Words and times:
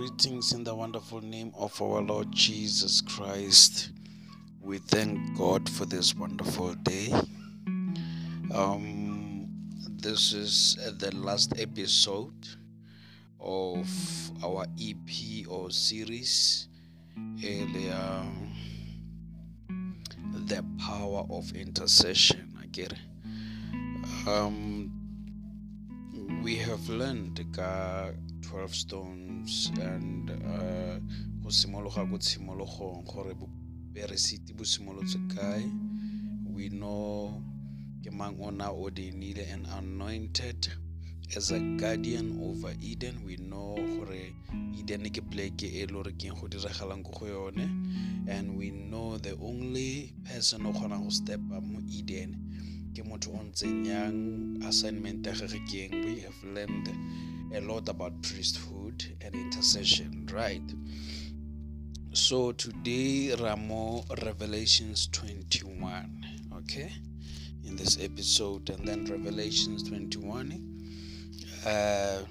Greetings 0.00 0.54
in 0.54 0.64
the 0.64 0.74
wonderful 0.74 1.20
name 1.20 1.52
of 1.54 1.78
our 1.82 2.00
Lord 2.00 2.32
Jesus 2.32 3.02
Christ. 3.02 3.90
We 4.62 4.78
thank 4.78 5.36
God 5.36 5.68
for 5.68 5.84
this 5.84 6.14
wonderful 6.14 6.72
day. 6.76 7.12
Um, 8.54 9.46
this 10.00 10.32
is 10.32 10.78
the 10.98 11.14
last 11.14 11.52
episode 11.60 12.48
of 13.38 13.86
our 14.42 14.64
EP 14.80 15.46
or 15.46 15.70
series, 15.70 16.68
earlier, 17.44 18.22
the 20.46 20.64
power 20.78 21.26
of 21.28 21.52
intercession. 21.54 22.54
I 22.58 22.64
get 22.68 22.92
it. 22.92 24.26
Um, 24.26 24.90
we 26.42 26.56
have 26.56 26.88
learned 26.88 27.44
God 27.52 28.16
12 28.50 28.74
stones 28.74 29.70
and 29.78 30.28
uh, 30.28 30.98
go 31.38 31.50
simologa 31.54 32.02
ko 32.02 32.18
tshimologong 32.18 33.06
gore 33.06 33.34
peresiti 33.94 34.50
bo 34.58 34.64
simolotse 34.66 35.22
kae? 35.30 35.62
We 36.50 36.68
know 36.68 37.38
ke 38.02 38.10
mang 38.10 38.34
o 38.42 38.50
na 38.50 38.74
and 38.74 39.66
anointed. 39.78 40.66
As 41.36 41.52
a 41.52 41.60
guardian 41.78 42.42
over 42.42 42.74
eden 42.82 43.22
we 43.24 43.36
know 43.36 43.78
gore 43.78 44.34
eden 44.74 45.06
ke 45.14 45.22
pleke 45.22 45.70
e 45.70 45.86
le 45.86 45.92
gore 45.92 46.12
keng 46.18 46.34
go 46.34 46.48
diragalang 46.48 47.04
ko 47.06 47.20
go 47.20 47.26
yone. 47.26 48.26
And 48.26 48.58
we 48.58 48.70
know 48.70 49.16
the 49.18 49.38
only 49.38 50.12
person 50.24 50.66
o 50.66 50.72
kgonang 50.72 51.04
go 51.04 51.10
step 51.10 51.40
up 51.54 51.62
mo 51.62 51.78
eden 51.86 52.49
ke 53.00 53.08
motho 53.08 53.32
o 53.32 53.40
ntseng 53.40 53.88
yang 53.88 54.16
assignment 54.68 55.24
ya 55.24 55.32
gage 55.32 55.60
keng 55.64 55.92
we 56.04 56.20
have 56.20 56.36
learned 56.44 56.88
a 57.56 57.60
lot 57.60 57.88
about 57.88 58.12
priesthood 58.22 59.16
and 59.24 59.34
intercession, 59.34 60.28
right? 60.32 60.68
So 62.12 62.52
today, 62.52 63.34
Ramo 63.34 64.04
Revelations 64.22 65.08
21, 65.08 66.26
okay, 66.58 66.92
in 67.64 67.74
this 67.76 67.98
episode, 67.98 68.68
and 68.68 68.86
then 68.86 69.06
Revelations 69.06 69.82
21, 69.88 70.60
uh, 71.66 72.22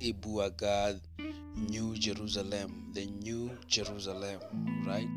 Ibuaga, 0.00 1.00
New 1.56 1.94
Jerusalem, 1.96 2.90
the 2.92 3.06
New 3.06 3.50
Jerusalem, 3.66 4.40
right? 4.86 5.08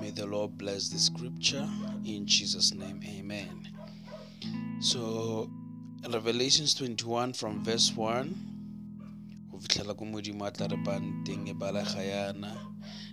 May 0.00 0.10
the 0.10 0.26
Lord 0.26 0.58
bless 0.58 0.88
the 0.88 0.98
scripture 0.98 1.68
in 2.04 2.26
Jesus' 2.26 2.74
name, 2.74 3.00
amen. 3.06 3.68
So, 4.80 5.50
Revelations 6.08 6.74
21 6.74 7.34
from 7.34 7.62
verse 7.64 7.92
1 7.94 8.50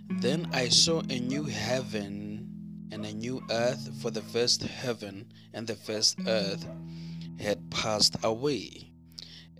Then 0.10 0.50
I 0.54 0.70
saw 0.70 1.02
a 1.10 1.20
new 1.20 1.44
heaven 1.44 2.50
and 2.92 3.06
a 3.06 3.14
new 3.14 3.44
earth, 3.50 4.02
for 4.02 4.12
the 4.12 4.22
first 4.22 4.64
heaven 4.64 5.32
and 5.54 5.68
the 5.68 5.76
first 5.76 6.18
earth 6.26 6.66
had 7.40 7.70
passed 7.70 8.16
away, 8.24 8.92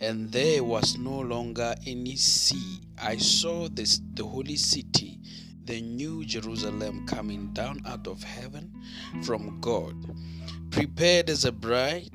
and 0.00 0.30
there 0.30 0.62
was 0.62 0.96
no 0.98 1.18
longer 1.18 1.74
any 1.86 2.16
sea. 2.16 2.80
I 3.00 3.16
saw 3.16 3.68
this 3.68 4.00
the 4.14 4.24
holy 4.24 4.56
city, 4.56 5.18
the 5.64 5.80
new 5.80 6.24
Jerusalem, 6.24 7.06
coming 7.06 7.52
down 7.52 7.80
out 7.86 8.06
of 8.06 8.22
heaven 8.22 8.72
from 9.22 9.60
God, 9.60 9.94
prepared 10.70 11.30
as 11.30 11.44
a 11.44 11.52
bride 11.52 12.10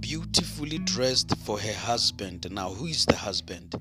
beautifully 0.00 0.78
dressed 0.78 1.34
for 1.38 1.58
her 1.58 1.72
husband. 1.72 2.46
Now, 2.50 2.68
who 2.68 2.86
is 2.86 3.06
the 3.06 3.16
husband? 3.16 3.74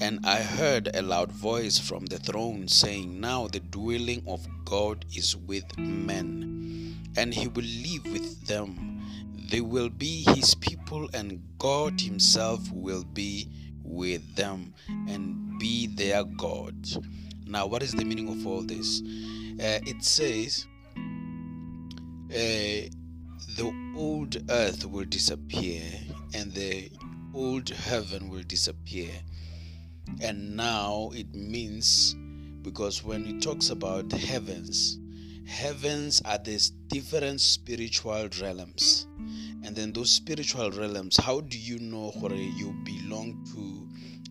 And 0.00 0.24
I 0.24 0.42
heard 0.42 0.88
a 0.96 1.02
loud 1.02 1.30
voice 1.30 1.78
from 1.78 2.06
the 2.06 2.18
throne 2.18 2.66
saying, 2.68 3.20
Now 3.20 3.48
the 3.48 3.60
dwelling 3.60 4.24
of 4.26 4.46
God 4.64 5.04
is 5.14 5.36
with 5.36 5.78
men, 5.78 6.96
and 7.16 7.34
he 7.34 7.48
will 7.48 7.62
live 7.64 8.04
with 8.06 8.46
them. 8.46 8.91
They 9.52 9.60
will 9.60 9.90
be 9.90 10.22
his 10.34 10.54
people, 10.54 11.10
and 11.12 11.42
God 11.58 12.00
himself 12.00 12.72
will 12.72 13.04
be 13.04 13.50
with 13.82 14.34
them 14.34 14.72
and 15.06 15.58
be 15.58 15.88
their 15.88 16.24
God. 16.24 16.74
Now, 17.44 17.66
what 17.66 17.82
is 17.82 17.92
the 17.92 18.02
meaning 18.02 18.30
of 18.30 18.46
all 18.46 18.62
this? 18.62 19.02
Uh, 19.60 19.84
it 19.86 20.02
says, 20.02 20.66
uh, 20.96 22.88
the 23.58 23.92
old 23.94 24.38
earth 24.50 24.86
will 24.86 25.04
disappear 25.04 25.82
and 26.32 26.50
the 26.54 26.90
old 27.34 27.68
heaven 27.68 28.30
will 28.30 28.44
disappear. 28.44 29.10
And 30.22 30.56
now 30.56 31.10
it 31.14 31.34
means 31.34 32.16
because 32.62 33.04
when 33.04 33.26
it 33.26 33.42
talks 33.42 33.68
about 33.68 34.12
heavens, 34.12 34.98
heavens 35.46 36.20
are 36.24 36.38
these 36.38 36.70
different 36.88 37.40
spiritual 37.40 38.28
realms. 38.40 39.06
And 39.64 39.76
then 39.76 39.92
those 39.92 40.10
spiritual 40.10 40.70
realms, 40.70 41.16
how 41.16 41.40
do 41.40 41.58
you 41.58 41.78
know 41.78 42.10
where 42.20 42.34
you 42.34 42.74
belong 42.84 43.44
to 43.54 43.88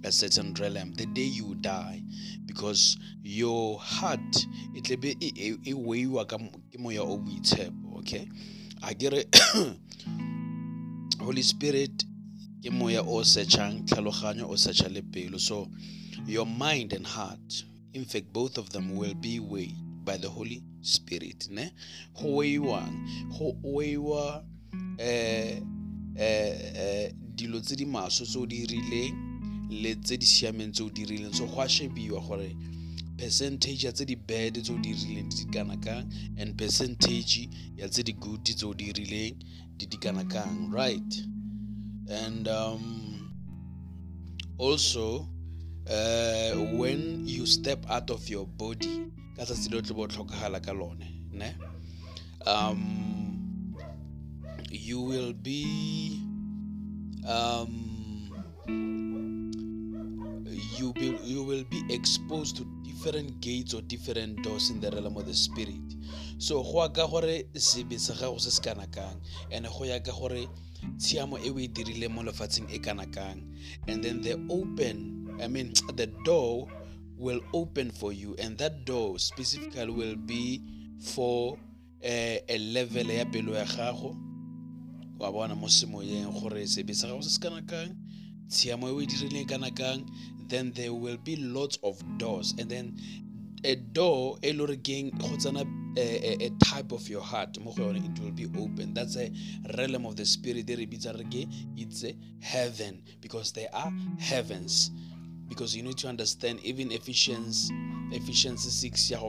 a 0.07 0.11
certain 0.11 0.53
realm 0.55 0.93
the 0.93 1.05
day 1.07 1.21
you 1.23 1.55
die? 1.55 2.01
Because 2.45 2.97
your 3.23 3.79
heart, 3.79 4.45
it 4.73 4.89
will 4.89 4.97
be 4.97 5.15
a 5.21 5.55
okay? 7.97 8.27
a 8.83 9.25
holy 11.23 11.41
spirit 11.43 12.03
ke 12.61 12.69
moya 12.71 13.01
o 13.01 13.21
searchang 13.25 13.85
tlhaloganyo 13.89 14.45
o 14.49 14.53
searcha 14.53 14.89
le 14.93 15.01
pelo 15.01 15.37
so 15.37 15.67
your 16.25 16.45
mind 16.45 16.93
and 16.93 17.05
heart 17.07 17.63
in 17.93 18.05
fact 18.05 18.31
both 18.33 18.57
of 18.57 18.69
them 18.69 18.95
will 18.95 19.15
be 19.15 19.39
weighed 19.39 19.73
by 20.05 20.17
the 20.17 20.29
holy 20.29 20.61
spirit 20.81 21.49
ne? 21.49 21.71
Go 22.19 22.43
go 23.37 23.55
weiwa 23.63 24.45
eh 24.97 25.61
eh 26.15 27.13
dilo 27.35 27.59
tse 27.59 27.75
di 27.75 27.85
maso 27.85 28.25
tse 28.25 28.37
o 28.37 28.45
di 28.45 28.65
rileng 28.65 29.15
le 29.69 29.95
tse 29.95 30.17
di 30.17 30.25
siameng 30.25 30.71
tse 30.71 30.83
o 30.83 30.89
di 30.89 31.05
so 31.33 31.45
go 31.45 31.61
a 31.61 31.67
shebiwa 31.67 32.19
gore 32.27 32.55
percentage 33.17 33.85
ya 33.85 33.91
tse 33.91 34.05
di 34.05 34.15
bad 34.15 34.61
tse 34.61 34.73
o 34.73 34.77
di 34.77 34.93
di 34.93 35.45
kana 35.51 35.77
kang 35.77 36.05
and 36.37 36.57
percentage 36.57 37.49
ya 37.75 37.87
tse 37.87 38.03
di 38.03 38.13
good 38.13 38.43
tse 38.43 38.65
o 38.65 38.73
di 38.73 38.91
di 38.93 39.35
di 39.77 39.97
kang 39.97 40.71
right? 40.71 41.27
And 42.09 42.47
um, 42.47 43.31
also 44.57 45.29
uh, 45.89 46.51
when 46.75 47.25
you 47.25 47.45
step 47.45 47.85
out 47.89 48.09
of 48.09 48.27
your 48.27 48.45
body 48.45 49.05
ka 49.41 49.45
tsatsi 49.49 49.73
le 49.73 49.81
tle 49.81 49.93
bo 49.97 50.05
tlhokagala 50.05 50.61
ka 50.61 50.71
lone 50.71 51.07
ne? 51.33 51.49
Um, 52.45 53.73
you 54.69 55.01
will 55.01 55.33
be 55.33 56.21
um, 57.25 58.29
you 60.77 60.93
be 60.93 61.17
you 61.25 61.41
will 61.41 61.65
be 61.73 61.81
exposed 61.89 62.57
to 62.57 62.69
different 62.85 63.41
gates 63.41 63.73
or 63.73 63.81
different 63.81 64.43
doors 64.43 64.69
in 64.69 64.79
the 64.79 64.91
realm 64.91 65.17
of 65.17 65.25
the 65.25 65.33
spirit. 65.33 65.89
So 66.37 66.61
go 66.61 66.85
ya 66.85 66.89
ka 66.89 67.07
gore 67.07 67.49
sebe 67.57 67.97
sa 67.97 68.13
gago 68.13 68.37
se 68.39 68.51
se 68.51 68.61
kana 68.61 68.85
kang 68.93 69.17
and 69.49 69.65
go 69.65 69.85
ya 69.85 69.97
ka 70.05 70.11
gore 70.13 70.45
tshiamo 71.01 71.41
e 71.41 71.49
o 71.49 71.57
e 71.57 71.67
dirile 71.67 72.13
mo 72.13 72.21
lefatsheng 72.21 72.69
e 72.69 72.77
kana 72.77 73.07
kang. 73.09 73.41
And 73.87 74.03
then 74.03 74.21
the 74.21 74.37
open 74.53 75.33
i 75.41 75.47
mean 75.47 75.73
the 75.97 76.05
door 76.21 76.69
will 77.21 77.41
open 77.53 77.91
for 77.91 78.11
you 78.11 78.35
and 78.39 78.57
that 78.57 78.83
door 78.83 79.19
specifically 79.19 79.91
will 79.91 80.15
be 80.15 80.61
for 80.99 81.55
uh, 82.03 82.37
a 82.49 82.57
level 82.57 83.05
ya 83.11 83.25
pelo 83.25 83.53
ya 83.53 83.65
gago. 83.65 84.17
Wa 85.19 85.31
bona 85.31 85.55
mo 85.55 85.67
semoyeng 85.67 86.33
gore 86.33 86.65
sebe 86.65 86.95
sa 86.95 87.07
gago 87.07 87.23
se 87.23 87.29
se 87.29 87.39
kana 87.39 87.61
tshiamo 88.49 88.87
e 88.87 88.91
o 88.91 89.01
e 89.01 89.05
dirileng 89.05 89.47
kana 89.47 89.69
then 90.49 90.71
there 90.73 90.93
will 90.93 91.17
be 91.17 91.35
lots 91.37 91.77
of 91.83 92.01
doors. 92.17 92.55
And 92.57 92.69
then 92.69 92.97
a 93.63 93.75
door 93.75 94.39
e 94.43 94.51
le 94.51 94.75
gang 94.75 95.11
go 95.11 95.27
tsena 95.37 95.61
a, 95.97 96.45
a, 96.45 96.49
type 96.63 96.91
of 96.91 97.07
your 97.07 97.21
heart 97.21 97.59
mo 97.59 97.71
go 97.73 97.83
yone 97.83 97.97
it 97.97 98.19
will 98.19 98.31
be 98.31 98.47
open. 98.57 98.95
That's 98.95 99.15
a 99.15 99.31
realm 99.77 100.07
of 100.07 100.15
the 100.15 100.25
spirit 100.25 100.67
e 100.69 100.75
re 100.75 100.87
bitsa 100.87 101.13
re 101.15 101.25
ke 101.25 101.47
it's 101.77 102.03
a 102.03 102.15
heaven 102.39 103.03
because 103.21 103.51
there 103.51 103.69
are 103.73 103.93
heavens 104.17 104.89
because 105.51 105.75
you 105.75 105.83
need 105.83 105.97
to 105.97 106.07
understand 106.07 106.61
even 106.63 106.93
Ephesians 106.93 107.69
Ephesians 108.11 108.63
6 108.63 109.11
ya 109.11 109.19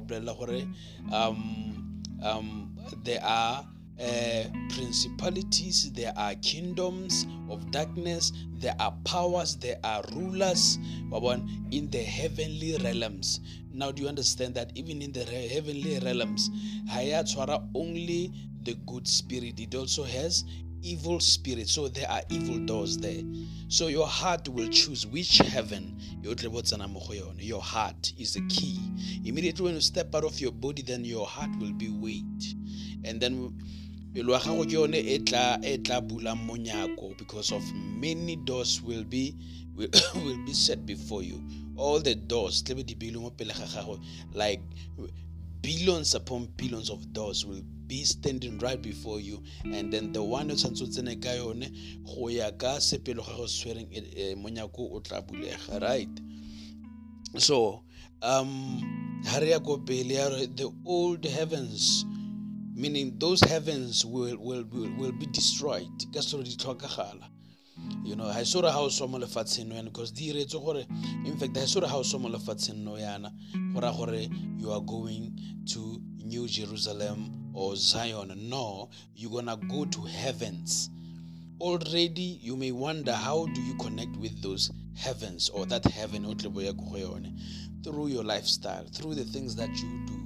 um 1.11 1.99
um 2.23 2.71
there 3.03 3.19
are 3.25 3.67
uh, 4.01 4.45
principalities, 4.71 5.93
there 5.93 6.13
are 6.17 6.35
kingdoms 6.37 7.27
of 7.51 7.71
darkness, 7.71 8.33
there 8.55 8.75
are 8.81 8.93
powers, 9.05 9.57
there 9.57 9.79
are 9.85 10.03
rulers 10.15 10.79
in 11.71 11.89
the 11.91 12.03
heavenly 12.03 12.77
realms. 12.83 13.41
Now, 13.73 13.93
do 13.93 14.03
you 14.03 14.09
understand 14.09 14.55
that 14.55 14.73
even 14.75 15.03
in 15.03 15.13
the 15.13 15.25
heavenly 15.25 15.99
realms, 16.01 16.51
Hayatwara 16.91 17.69
only 17.75 18.33
the 18.65 18.75
good 18.87 19.07
spirit, 19.07 19.61
it 19.61 19.75
also 19.75 20.05
has 20.05 20.45
evil 20.83 21.21
spirit. 21.21 21.69
So 21.69 21.89
there 21.89 22.11
are 22.11 22.23
evil 22.29 22.59
doors 22.59 22.99
there. 22.99 23.23
So 23.69 23.87
your 23.89 24.07
heart 24.07 24.49
will 24.49 24.69
choose 24.69 25.07
which 25.07 25.39
heaven 25.39 25.99
your 26.23 27.63
heart 27.63 28.13
is 28.19 28.35
the 28.35 28.47
key. 28.49 28.79
Immediately 29.25 29.65
when 29.65 29.75
you 29.75 29.81
step 29.81 30.15
out 30.15 30.25
of 30.25 30.41
your 30.41 30.53
body, 30.53 30.83
then 30.83 31.05
your 31.05 31.27
heart 31.27 31.51
will 31.59 31.73
be 31.73 31.89
weight. 31.89 32.55
And 33.05 33.21
then 33.21 33.53
pelo 34.15 34.35
ya 34.35 34.41
gago 34.41 34.65
ke 34.67 34.73
yone 34.73 34.95
e 34.95 35.19
tla 35.19 35.59
bulang 36.03 37.17
because 37.17 37.51
of 37.51 37.63
many 37.75 38.37
doors 38.37 38.83
will 38.83 39.05
be 39.05 39.35
will, 39.75 39.89
will 40.17 40.45
be 40.45 40.53
set 40.53 40.85
before 40.85 41.23
you 41.23 41.43
all 41.77 41.99
the 41.99 42.15
doors 42.15 42.63
like 44.35 44.61
billions 45.63 46.15
upon 46.15 46.47
billions 46.57 46.91
of 46.91 47.13
doors 47.15 47.47
will 47.47 47.63
be 47.93 48.05
standing 48.05 48.59
right 48.61 48.81
before 48.81 49.21
you 49.21 49.43
and 49.65 49.93
then 49.93 50.13
the 50.15 50.23
one 50.23 50.51
o 50.51 50.55
tshwanetse 50.55 50.83
o 50.83 50.87
tsene 50.87 51.21
ka 51.23 51.33
yone 51.37 51.69
go 52.07 52.29
ya 52.31 52.51
ka 52.53 52.81
sepelo 52.81 53.21
ga 53.21 53.37
go 53.37 53.45
tshwereng 53.45 53.87
monyako 54.41 54.89
o 54.97 55.01
tla 55.01 55.21
bulega 55.21 55.79
right? 55.83 56.09
So 57.37 57.85
um 58.23 59.21
ha 59.27 59.39
re 59.41 59.51
ya 59.51 59.59
ko 59.61 59.77
pele 59.77 60.15
ya 60.15 60.29
the 60.57 60.73
old 60.87 61.23
heavens 61.27 62.07
meaning 62.75 63.13
those 63.19 63.43
heavens 63.43 64.07
will, 64.07 64.39
will, 64.39 64.65
will, 64.73 64.91
will 64.97 65.13
be 65.13 65.27
destroyed 65.27 65.93
ka 66.15 66.21
selo 66.21 66.43
di 66.43 66.57
tlhokagala. 66.57 67.29
You 68.05 68.17
know 68.17 68.33
ha 68.33 68.43
sore 68.43 68.73
ga 68.73 68.81
o 68.81 68.89
swa 68.89 69.11
mo 69.11 69.19
lefatsheng 69.19 69.67
no 69.67 69.75
yana 69.75 69.93
because 69.93 70.13
di 70.13 70.33
iretse 70.33 70.57
gore 70.65 70.87
in 71.27 71.37
fact 71.37 71.59
ha 71.59 71.67
sore 71.67 71.87
ga 71.87 71.97
o 71.97 72.03
swa 72.03 72.21
mo 72.23 72.29
lefatsheng 72.31 72.79
no 72.79 72.97
yana 72.97 73.29
gore 73.75 74.29
you 74.57 74.73
are 74.73 74.81
going 74.81 75.39
to 75.67 76.01
new 76.33 76.49
jerusalem 76.49 77.51
or 77.53 77.77
zion. 77.77 78.33
No 78.49 78.89
you're 79.15 79.31
gonna 79.31 79.59
go 79.69 79.85
to 79.85 80.01
heavens. 80.01 80.89
Already 81.61 82.39
you 82.41 82.57
may 82.57 82.73
wonder 82.73 83.13
how 83.13 83.47
do 83.55 83.61
you 83.61 83.75
connect 83.75 84.17
with 84.17 84.41
those 84.43 84.71
heavens 84.97 85.51
or 85.51 85.67
that 85.67 85.85
heaven? 85.85 86.25
Through 87.85 88.07
your 88.07 88.25
lifestyle 88.25 88.85
through 88.85 89.15
the 89.15 89.25
things 89.25 89.55
that 89.57 89.69
you 89.69 90.07
do. 90.07 90.23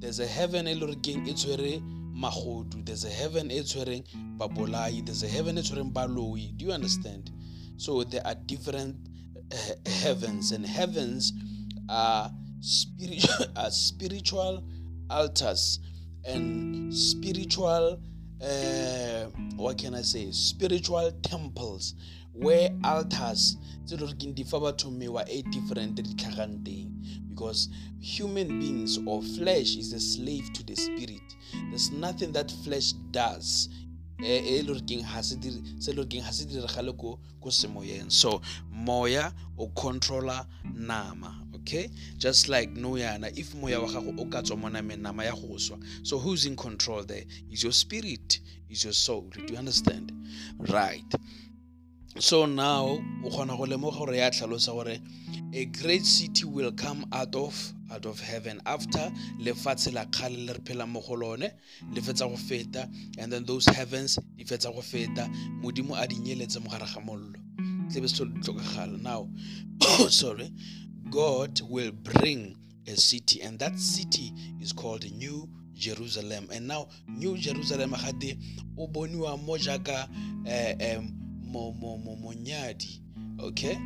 There's 0.00 0.18
a 0.18 0.26
heaven 0.26 0.66
e 0.66 0.74
le 0.74 0.86
gore 0.86 0.96
keng 1.02 1.28
e 1.28 1.32
tshwere 1.32 1.80
magodu. 2.12 2.84
There's 2.84 3.04
a 3.04 3.10
heaven 3.10 3.50
e 3.52 3.60
tshwereng 3.60 4.04
babolai. 4.36 5.04
There's 5.06 5.22
a 5.22 5.28
heaven 5.28 5.58
e 5.58 5.62
tshwereng 5.62 5.92
baloi. 5.92 6.56
Do 6.56 6.64
you 6.64 6.72
understand? 6.72 7.30
So 7.76 8.02
there 8.02 8.26
are 8.26 8.34
different 8.34 8.96
uh, 9.52 9.90
heavens 10.02 10.52
and 10.52 10.66
heavens 10.66 11.32
are 11.88 12.32
spiritual, 12.60 13.46
are 13.56 13.70
spiritual 13.70 14.64
altars 15.10 15.80
and 16.24 16.94
spiritual 16.94 18.00
uh, 18.42 19.24
what 19.56 19.76
can 19.76 19.94
I 19.94 20.02
say? 20.02 20.30
Spiritual 20.30 21.12
temples 21.22 21.94
where 22.32 22.70
altars 22.84 23.56
tse 23.84 23.96
le 23.96 24.06
gore 24.06 24.14
ke 24.14 24.34
di 24.34 24.44
fa 24.44 24.56
e 25.28 25.42
different 25.50 25.96
di 25.96 26.14
tlhagang 26.14 26.64
because 27.28 27.68
human 28.00 28.48
beings 28.60 28.98
or 29.06 29.22
flesh 29.22 29.76
is 29.76 29.92
a 29.92 30.00
slave 30.00 30.50
to 30.54 30.62
the 30.62 30.74
spirit. 30.74 31.20
There's 31.68 31.90
nothing 31.90 32.32
that 32.32 32.50
flesh 32.64 32.92
does 33.10 33.68
e 34.22 34.62
le 34.62 34.74
gore 34.74 34.80
keng 34.86 35.04
se 35.22 35.36
le 35.92 35.96
gore 35.96 36.06
keng 36.06 36.22
ga 36.22 36.30
se 36.30 36.46
diragale 36.46 36.96
ko 36.96 37.18
semoyeng. 37.48 38.10
So 38.10 38.40
moya 38.72 39.34
o 39.58 39.68
controller 39.68 40.46
nama 40.74 41.49
okay? 41.60 41.90
Just 42.18 42.48
like 42.48 42.70
no 42.70 42.92
yana 42.92 43.36
if 43.38 43.54
moya 43.54 43.80
wa 43.80 43.88
gago 43.88 44.18
o 44.18 44.24
ka 44.26 44.42
tswa 44.42 44.58
mo 44.58 44.68
nameng 44.68 44.98
nama 45.00 45.24
ya 45.24 45.32
go 45.34 45.56
swa. 45.56 45.82
So 46.02 46.18
who's 46.18 46.46
in 46.46 46.56
control 46.56 47.02
there? 47.04 47.24
Is 47.50 47.62
your 47.62 47.72
spirit 47.72 48.40
is 48.68 48.84
your 48.84 48.92
soul 48.92 49.30
do 49.32 49.52
you 49.52 49.58
understand? 49.58 50.12
Right. 50.58 51.04
So 52.18 52.46
now 52.46 52.86
o 53.24 53.28
kgona 53.30 53.56
go 53.56 53.64
lemoga 53.64 53.98
gore 53.98 54.16
ya 54.16 54.30
tlhalosa 54.30 54.72
gore 54.72 54.98
a 55.52 55.64
great 55.66 56.04
city 56.04 56.44
will 56.44 56.72
come 56.72 57.04
out 57.12 57.34
of 57.34 57.72
out 57.92 58.06
of 58.06 58.20
heaven 58.20 58.60
after 58.66 59.10
lefatshe 59.40 59.92
la 59.92 60.04
kgale 60.04 60.46
le 60.46 60.52
re 60.52 60.60
phela 60.60 60.86
mo 60.88 61.00
go 61.00 61.14
lone 61.14 61.50
le 61.92 62.00
fetsa 62.00 62.28
go 62.28 62.36
feta 62.36 62.88
and 63.18 63.32
then 63.32 63.44
those 63.44 63.66
heavens 63.66 64.18
di 64.36 64.44
fetsa 64.44 64.72
go 64.74 64.80
feta 64.80 65.28
modimo 65.62 66.00
a 66.00 66.06
di 66.06 66.16
nyeletse 66.16 66.62
mo 66.62 66.70
gare 66.70 66.86
ga 66.86 67.00
mollo. 67.00 67.38
Tlebe 67.90 68.08
se 68.08 68.24
tlhokagala 68.24 69.00
now 69.02 69.28
sorry 70.08 70.52
god 71.10 71.60
will 71.68 71.92
bring 71.92 72.56
a 72.86 72.96
city 72.96 73.42
and 73.42 73.58
that 73.58 73.78
city 73.78 74.32
is 74.60 74.72
called 74.72 75.04
new 75.12 75.48
jerusalem. 75.74 76.48
And 76.52 76.68
now 76.68 76.88
new 77.08 77.36
jerusalem 77.36 77.90
ga 77.90 78.12
te 78.18 78.38
o 78.78 78.86
boniwa 78.86 79.36
mo 79.42 79.56
jaaka 79.56 80.08
um, 80.08 81.14
mo, 81.42 81.72
mo, 81.72 81.96
mo, 81.96 82.16
monyadi. 82.16 83.00
Okay? 83.40 83.76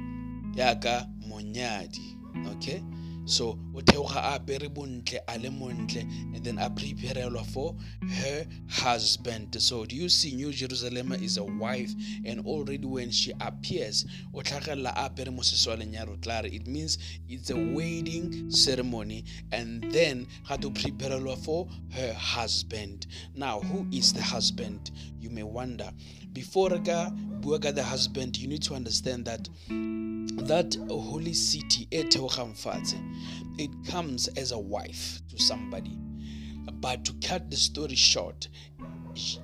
Yaga 0.54 1.08
monyadi. 1.26 2.16
Okay 2.56 2.82
so 3.24 3.58
o 3.74 3.80
theoga 3.80 4.20
a 4.20 4.38
apere 4.38 4.68
bontle 4.68 5.18
a 5.28 5.38
le 5.38 5.50
montle 5.50 6.02
and 6.34 6.44
then 6.44 6.58
a 6.58 6.68
preparelwa 6.70 7.44
for 7.46 7.74
her 8.08 8.46
husband. 8.68 9.60
So 9.60 9.84
do 9.84 9.96
you 9.96 10.08
see 10.08 10.34
new 10.34 10.52
jerusalem 10.52 11.12
is 11.12 11.38
a 11.38 11.44
wife 11.44 11.92
and 12.24 12.44
already 12.46 12.86
when 12.86 13.10
she 13.10 13.32
appears 13.40 14.04
o 14.34 14.40
tlhagelela 14.40 14.92
a 14.96 15.08
apere 15.08 15.30
mosese 15.30 15.64
it 16.54 16.66
means 16.66 16.98
it's 17.28 17.50
a 17.50 17.56
wedding 17.56 18.50
ceremony 18.50 19.24
and 19.52 19.84
then 19.92 20.26
ga 20.48 20.56
to 20.56 20.70
preparelwa 20.70 21.36
for 21.44 21.68
her 21.92 22.12
husband. 22.12 23.06
Now 23.34 23.60
who 23.60 23.86
is 23.90 24.12
the 24.12 24.22
husband? 24.22 24.90
You 25.20 25.30
may 25.30 25.42
wonder 25.42 25.90
before 26.34 26.70
re 26.70 26.80
ka 26.80 27.10
bua 27.40 27.58
ka 27.58 27.70
the 27.70 27.82
husband 27.82 28.36
you 28.36 28.48
need 28.48 28.62
to 28.62 28.74
understand 28.74 29.24
that 29.24 29.48
that 30.46 30.76
holy 30.90 31.32
city 31.32 31.86
it 33.56 33.72
comes 33.86 34.28
as 34.36 34.52
a 34.52 34.58
wife 34.58 35.20
to 35.28 35.40
somebody. 35.40 35.96
But 36.80 37.04
to 37.06 37.12
cut 37.26 37.50
the 37.50 37.56
story 37.56 37.94
short 37.94 38.48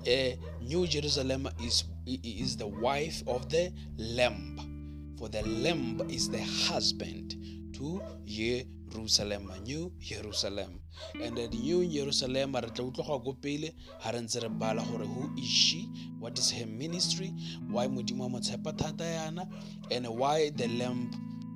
uh, 0.09 0.37
new 0.61 0.87
jerusalem 0.87 1.49
is 1.63 1.85
is 2.07 2.57
the 2.57 2.67
wife 2.67 3.23
of 3.27 3.49
the 3.49 3.73
lamb. 3.97 5.15
For 5.17 5.29
the 5.29 5.43
lamb 5.47 6.03
is 6.09 6.29
the 6.29 6.43
husband 6.43 7.37
to 7.75 8.03
jerusalem 8.27 9.53
new 9.65 9.93
jerusalem 10.01 10.80
and 11.25 11.37
the 11.37 11.49
new 11.49 11.87
jerusalem 11.87 12.55
re 12.55 12.71
tla 12.71 12.85
utlwa 12.85 13.19
go 13.25 13.33
pele 13.33 13.75
ha 14.01 14.11
re 14.11 14.21
ntse 14.21 14.41
re 14.41 14.49
bala 14.49 14.83
gore 14.83 15.07
who 15.07 15.31
is 15.37 15.49
she? 15.49 15.89
What 16.19 16.39
is 16.39 16.51
her 16.53 16.67
ministry? 16.67 17.33
Why 17.71 17.89
modimo 17.89 18.31
mo 18.31 18.39
tshepa 18.41 18.73
thata 18.77 19.05
yana? 19.05 19.49
And 19.91 20.07
why 20.09 20.51
the 20.51 20.69
lamb 20.69 21.11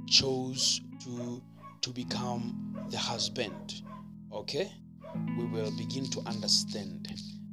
chose 0.06 0.80
to 1.04 1.42
to 1.80 1.90
become 1.90 2.76
the 2.90 2.98
husband. 2.98 3.82
Okay? 4.32 4.72
We 5.38 5.44
will 5.44 5.70
begin 5.76 6.06
to 6.10 6.20
understand 6.26 7.08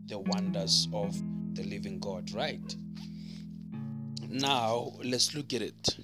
the 0.07 0.19
wonders 0.19 0.87
of 0.93 1.15
the 1.53 1.63
living 1.63 1.99
god 1.99 2.31
right? 2.33 2.75
Now 4.29 4.93
let's 5.03 5.35
look 5.35 5.53
at 5.53 5.61
it 5.61 5.97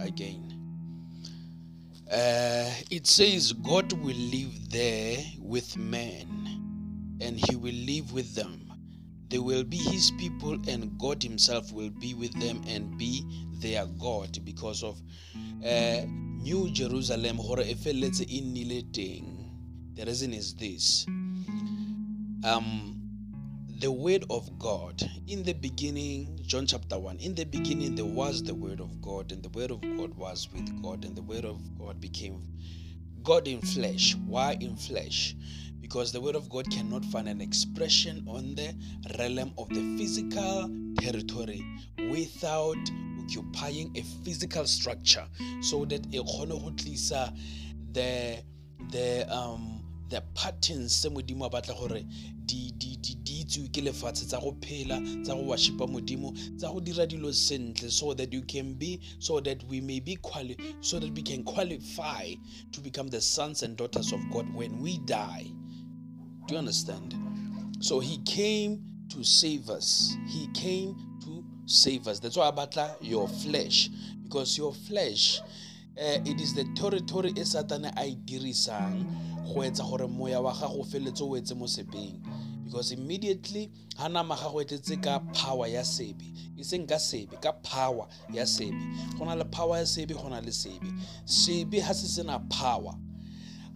again 0.00 0.57
uh, 2.10 2.70
it 2.90 3.06
says 3.06 3.52
God 3.52 3.92
will 3.92 4.16
live 4.16 4.70
there 4.70 5.18
with 5.40 5.76
men, 5.76 7.18
and 7.20 7.38
He 7.38 7.56
will 7.56 7.74
live 7.74 8.12
with 8.12 8.34
them. 8.34 8.72
They 9.28 9.38
will 9.38 9.64
be 9.64 9.76
His 9.76 10.10
people, 10.12 10.58
and 10.68 10.98
God 10.98 11.22
Himself 11.22 11.72
will 11.72 11.90
be 11.90 12.14
with 12.14 12.32
them 12.40 12.62
and 12.66 12.96
be 12.96 13.24
their 13.60 13.86
God 13.86 14.38
because 14.44 14.82
of 14.82 15.00
uh, 15.64 16.02
New 16.06 16.70
Jerusalem. 16.70 17.36
The 19.94 20.04
reason 20.06 20.32
is 20.32 20.54
this. 20.54 21.06
Um, 22.44 22.97
the 23.78 23.92
word 23.92 24.24
of 24.28 24.58
God. 24.58 25.00
In 25.28 25.44
the 25.44 25.52
beginning, 25.52 26.40
John 26.42 26.66
chapter 26.66 26.98
1, 26.98 27.18
in 27.18 27.34
the 27.34 27.44
beginning 27.44 27.94
there 27.94 28.04
was 28.04 28.42
the 28.42 28.54
word 28.54 28.80
of 28.80 29.00
God, 29.00 29.30
and 29.30 29.42
the 29.42 29.50
word 29.50 29.70
of 29.70 29.80
God 29.80 30.14
was 30.14 30.48
with 30.52 30.82
God, 30.82 31.04
and 31.04 31.14
the 31.14 31.22
word 31.22 31.44
of 31.44 31.60
God 31.78 32.00
became 32.00 32.42
God 33.22 33.46
in 33.46 33.60
flesh. 33.60 34.16
Why 34.26 34.56
in 34.60 34.74
flesh? 34.76 35.36
Because 35.80 36.10
the 36.10 36.20
word 36.20 36.34
of 36.34 36.48
God 36.48 36.68
cannot 36.70 37.04
find 37.04 37.28
an 37.28 37.40
expression 37.40 38.24
on 38.26 38.56
the 38.56 38.74
realm 39.18 39.52
of 39.56 39.68
the 39.68 39.96
physical 39.96 40.70
territory 40.98 41.64
without 42.10 42.76
occupying 43.22 43.96
a 43.96 44.02
physical 44.24 44.64
structure 44.66 45.24
so 45.60 45.84
that 45.84 46.10
the 47.92 48.42
the 48.90 49.34
um 49.34 49.78
the 50.08 50.20
patterns 50.34 50.92
se 51.02 51.08
modimo 51.08 51.46
a 51.46 51.50
batla 51.50 51.74
gore 51.78 52.04
di 52.46 52.72
di 52.78 52.96
di 53.00 53.14
di 53.22 53.40
itsewe 53.44 53.68
ke 53.72 53.80
lefatshe 53.80 54.26
tsa 54.26 54.40
go 54.40 54.52
phela 54.60 55.00
tsa 55.22 55.34
go 55.34 55.42
washipa 55.42 55.86
modimo 55.86 56.32
tsa 56.56 56.72
go 56.72 56.80
dira 56.80 57.06
dilo 57.06 57.32
sentle 57.32 57.90
so 57.90 58.14
that 58.14 58.32
you 58.32 58.42
can 58.42 58.74
be 58.74 59.00
so 59.18 59.40
that 59.40 59.62
we 59.64 59.80
may 59.80 60.00
be 60.00 60.16
quali 60.16 60.56
so 60.80 60.98
that 60.98 61.12
we 61.14 61.22
can 61.22 61.42
qualify 61.44 62.34
to 62.72 62.80
become 62.80 63.08
the 63.08 63.20
sons 63.20 63.62
and 63.62 63.76
daughters 63.76 64.12
of 64.12 64.20
God 64.30 64.46
when 64.54 64.80
we 64.80 64.98
die 64.98 65.46
do 66.46 66.54
you 66.54 66.58
understand 66.58 67.14
so 67.80 68.00
he 68.00 68.18
came 68.24 68.80
to 69.10 69.24
save 69.24 69.70
us. 69.70 70.16
He 70.26 70.48
came 70.48 70.96
to 71.24 71.44
save 71.66 72.08
us. 72.08 72.20
That's 72.20 72.36
why 72.36 72.48
I 72.48 72.50
batla 72.50 72.96
your 73.00 73.28
flesh. 73.28 73.88
Because 74.22 74.58
your 74.58 74.74
flesh, 74.74 75.40
uh, 75.98 76.18
it 76.24 76.40
is 76.40 76.54
the 76.54 76.64
territory 76.76 77.30
e 77.30 77.44
satane 77.44 77.92
a 77.96 78.06
e 78.06 78.16
dirisang 78.24 79.06
go 79.48 79.60
etsa 79.62 79.84
gore 79.88 80.06
moya 80.08 80.40
wa 80.40 80.52
gago 80.52 80.84
feleletse 80.84 81.22
o 81.22 81.36
etse 81.36 81.54
mo 81.56 81.66
sepeng. 81.66 82.20
Because 82.64 82.92
immediately 82.92 83.70
ga 83.96 84.08
nama 84.08 84.36
gago 84.36 84.62
etetse 84.62 85.02
ka 85.02 85.18
power 85.32 85.66
ya 85.66 85.82
sebe 85.82 86.24
e 86.58 86.62
seng 86.62 86.86
ka 86.86 86.96
sebe 86.98 87.40
ka 87.40 87.52
power 87.52 88.06
ya 88.32 88.44
sebe 88.44 88.76
go 89.18 89.24
na 89.24 89.34
le 89.34 89.44
power 89.44 89.78
ya 89.78 89.84
sebe 89.86 90.14
go 90.14 90.28
na 90.28 90.40
le 90.40 90.52
sebe 90.52 90.92
sebe 91.24 91.80
ga 91.80 91.92
se 91.94 92.06
sena 92.06 92.38
power 92.50 92.94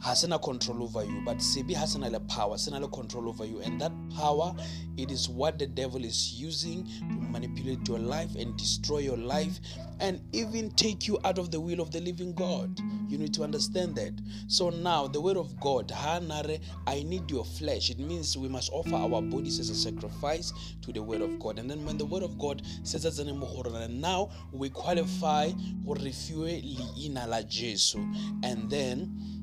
has 0.02 0.26
no 0.26 0.38
control 0.38 0.82
over 0.82 1.04
you 1.04 1.22
but 1.24 1.36
sebi 1.38 1.74
has 1.74 1.96
no 1.96 2.18
power 2.20 2.52
has 2.52 2.70
no 2.70 2.88
control 2.88 3.28
over 3.28 3.44
you. 3.44 3.60
And 3.60 3.80
that 3.80 3.92
power 4.16 4.54
it 4.96 5.10
is 5.10 5.28
what 5.28 5.58
the 5.58 5.66
devil 5.66 6.04
is 6.04 6.34
using 6.34 6.86
to 6.86 7.14
manipulate 7.30 7.86
your 7.88 7.98
life 7.98 8.34
and 8.36 8.56
destroy 8.56 8.98
your 8.98 9.16
life 9.16 9.58
and 10.00 10.20
even 10.32 10.70
take 10.72 11.06
you 11.06 11.18
out 11.24 11.38
of 11.38 11.50
the 11.50 11.60
will 11.60 11.80
of 11.80 11.90
the 11.92 12.00
living 12.00 12.34
god. 12.34 12.80
You 13.08 13.18
need 13.18 13.32
to 13.34 13.42
understand 13.42 13.94
that. 13.96 14.12
So 14.48 14.70
now 14.70 15.06
the 15.06 15.20
word 15.20 15.36
of 15.36 15.58
god 15.60 15.92
i 15.94 17.02
need 17.04 17.30
your 17.30 17.44
flesh. 17.44 17.90
It 17.90 17.98
means 17.98 18.36
we 18.36 18.48
must 18.48 18.70
offer 18.72 18.96
our 18.96 19.22
bodies 19.22 19.60
as 19.60 19.70
a 19.70 19.74
sacrifice 19.74 20.52
to 20.82 20.92
the 20.92 21.02
word 21.02 21.22
of 21.22 21.38
god. 21.38 21.58
And 21.58 21.70
then 21.70 21.84
when 21.84 21.96
the 21.96 22.06
word 22.06 22.22
of 22.22 22.38
god 22.38 22.62
says 22.82 23.02
that 23.02 23.90
now 23.90 24.30
we 24.50 24.68
qualify 24.68 25.50
for 25.84 25.94
refuel 25.96 26.60
and 28.42 28.70
then 28.70 29.41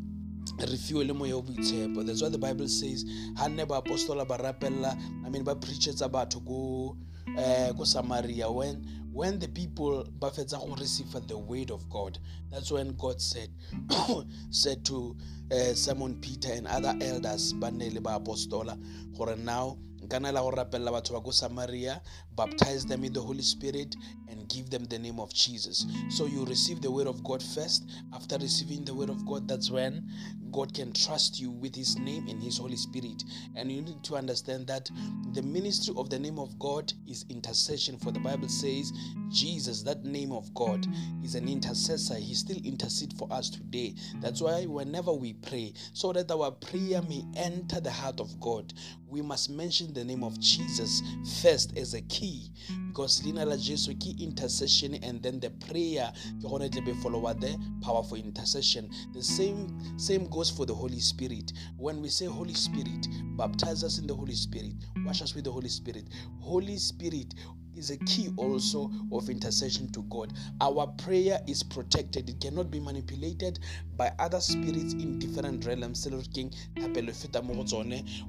re 0.65 0.77
fiwe 0.77 1.05
le 1.05 1.13
moya 1.13 1.37
o 1.37 1.41
boitshepo. 1.41 2.05
That's 2.05 2.21
why 2.21 2.29
the 2.29 2.37
bible 2.37 2.67
says 2.67 3.05
ha 3.37 3.47
nne 3.47 3.65
baapostola 3.65 4.27
ba 4.27 4.37
rapella 4.37 4.97
i 5.25 5.29
mean 5.29 5.43
ba 5.43 5.55
preachetsa 5.55 6.09
batho 6.09 6.39
ko 6.45 6.97
uh, 7.37 7.73
ko 7.77 7.83
samaria. 7.83 8.49
When 8.51 8.99
when 9.11 9.39
the 9.39 9.47
people 9.47 10.05
ba 10.19 10.29
fetsa 10.31 10.59
go 10.59 10.75
receive 10.75 11.11
the 11.27 11.37
word 11.37 11.71
of 11.71 11.89
god 11.89 12.19
that's 12.51 12.71
when 12.71 12.93
god 12.95 13.19
said 13.19 13.49
said 14.51 14.83
to 14.85 15.15
uh, 15.51 15.73
simon 15.73 16.15
peter 16.21 16.53
and 16.53 16.67
other 16.67 16.93
elders 17.01 17.53
ba 17.53 17.71
nne 17.71 17.89
le 17.93 18.01
baapostola 18.01 18.77
gore 19.17 19.35
now 19.35 19.77
nkana 20.03 20.31
la 20.31 20.41
go 20.41 20.51
rapella 20.51 20.91
batho 20.91 21.13
ba 21.13 21.21
ko 21.21 21.31
samaria 21.31 22.01
baptize 22.35 22.85
them 22.85 23.03
in 23.03 23.13
the 23.13 23.19
holy 23.21 23.41
spirit 23.43 23.95
and 24.29 24.47
give 24.49 24.69
them 24.69 24.85
the 24.85 24.99
name 24.99 25.19
of 25.19 25.33
jesus. 25.33 25.85
So 26.09 26.25
you 26.25 26.45
receive 26.45 26.81
the 26.81 26.91
word 26.91 27.07
of 27.07 27.23
god 27.23 27.41
first. 27.41 27.89
After 28.13 28.37
receiving 28.37 28.85
the 28.85 28.93
word 28.93 29.09
of 29.09 29.25
god 29.25 29.47
that's 29.47 29.69
when 29.71 30.07
god 30.51 30.73
can 30.73 30.91
trust 30.93 31.39
you 31.39 31.51
with 31.51 31.75
his 31.75 31.97
name 31.99 32.27
and 32.27 32.41
his 32.41 32.57
holy 32.57 32.75
spirit. 32.75 33.23
And 33.55 33.71
you 33.71 33.81
need 33.81 34.03
to 34.05 34.15
understand 34.15 34.67
that 34.67 34.89
the 35.33 35.41
ministry 35.43 35.93
of 35.97 36.09
the 36.09 36.19
name 36.19 36.39
of 36.39 36.57
god 36.59 36.91
is 37.07 37.25
intercession 37.29 37.97
for 37.97 38.11
the 38.11 38.19
bible 38.19 38.49
says 38.49 38.91
jesus 39.29 39.83
that 39.83 40.03
name 40.03 40.31
of 40.31 40.53
god 40.53 40.87
is 41.23 41.35
an 41.35 41.47
intercessor. 41.47 42.15
He 42.15 42.33
still 42.33 42.57
intercede 42.63 43.13
for 43.13 43.31
us 43.31 43.49
today. 43.49 43.95
That's 44.21 44.41
why 44.41 44.65
whenever 44.65 45.13
we 45.13 45.33
pray 45.33 45.73
so 45.93 46.13
that 46.13 46.31
our 46.31 46.51
prayer 46.51 47.01
may 47.03 47.23
enter 47.35 47.79
the 47.79 47.91
heart 47.91 48.19
of 48.19 48.39
god 48.39 48.73
we 49.09 49.21
must 49.21 49.49
mention 49.49 49.93
the 49.93 50.03
name 50.03 50.23
of 50.23 50.39
Jesus 50.39 51.01
first 51.41 51.75
as 51.77 51.93
a 51.93 52.01
key 52.03 52.51
because 52.89 53.23
lina 53.23 53.45
la 53.45 53.55
Jesu 53.55 53.93
key 53.95 54.15
intercession 54.19 54.95
and 55.03 55.21
then 55.21 55.39
the 55.39 55.49
prayer 55.51 56.11
ke 56.41 56.85
be 56.85 56.93
follow 57.01 57.31
the 57.33 57.57
powerful 57.81 58.17
intercession 58.17 58.89
the 59.13 59.21
same 59.23 59.69
same 59.97 60.27
goes 60.29 60.49
for 60.49 60.65
the 60.65 60.73
Holy 60.73 60.99
Spirit 60.99 61.53
when 61.77 62.01
we 62.01 62.09
say 62.09 62.25
Holy 62.25 62.53
Spirit 62.53 63.07
baptize 63.37 63.83
us 63.83 63.99
in 63.99 64.07
the 64.07 64.13
Holy 64.15 64.35
Spirit 64.35 64.73
wash 65.05 65.21
us 65.21 65.35
with 65.35 65.45
the 65.45 65.51
Holy 65.51 65.69
Spirit 65.69 66.09
Holy 66.39 66.77
Spirit 66.77 67.33
is 67.79 67.91
a 67.91 67.97
key 67.97 68.29
also 68.35 68.91
of 69.11 69.29
intercession 69.29 69.89
to 69.93 70.01
God. 70.03 70.33
Our 70.59 70.87
prayer 70.97 71.39
is 71.47 71.63
protected, 71.63 72.29
it 72.29 72.41
cannot 72.41 72.69
be 72.69 72.79
manipulated 72.79 73.59
by 73.95 74.11
other 74.19 74.41
spirits 74.41 74.93
in 74.93 75.17
different 75.19 75.65
realms 75.65 76.05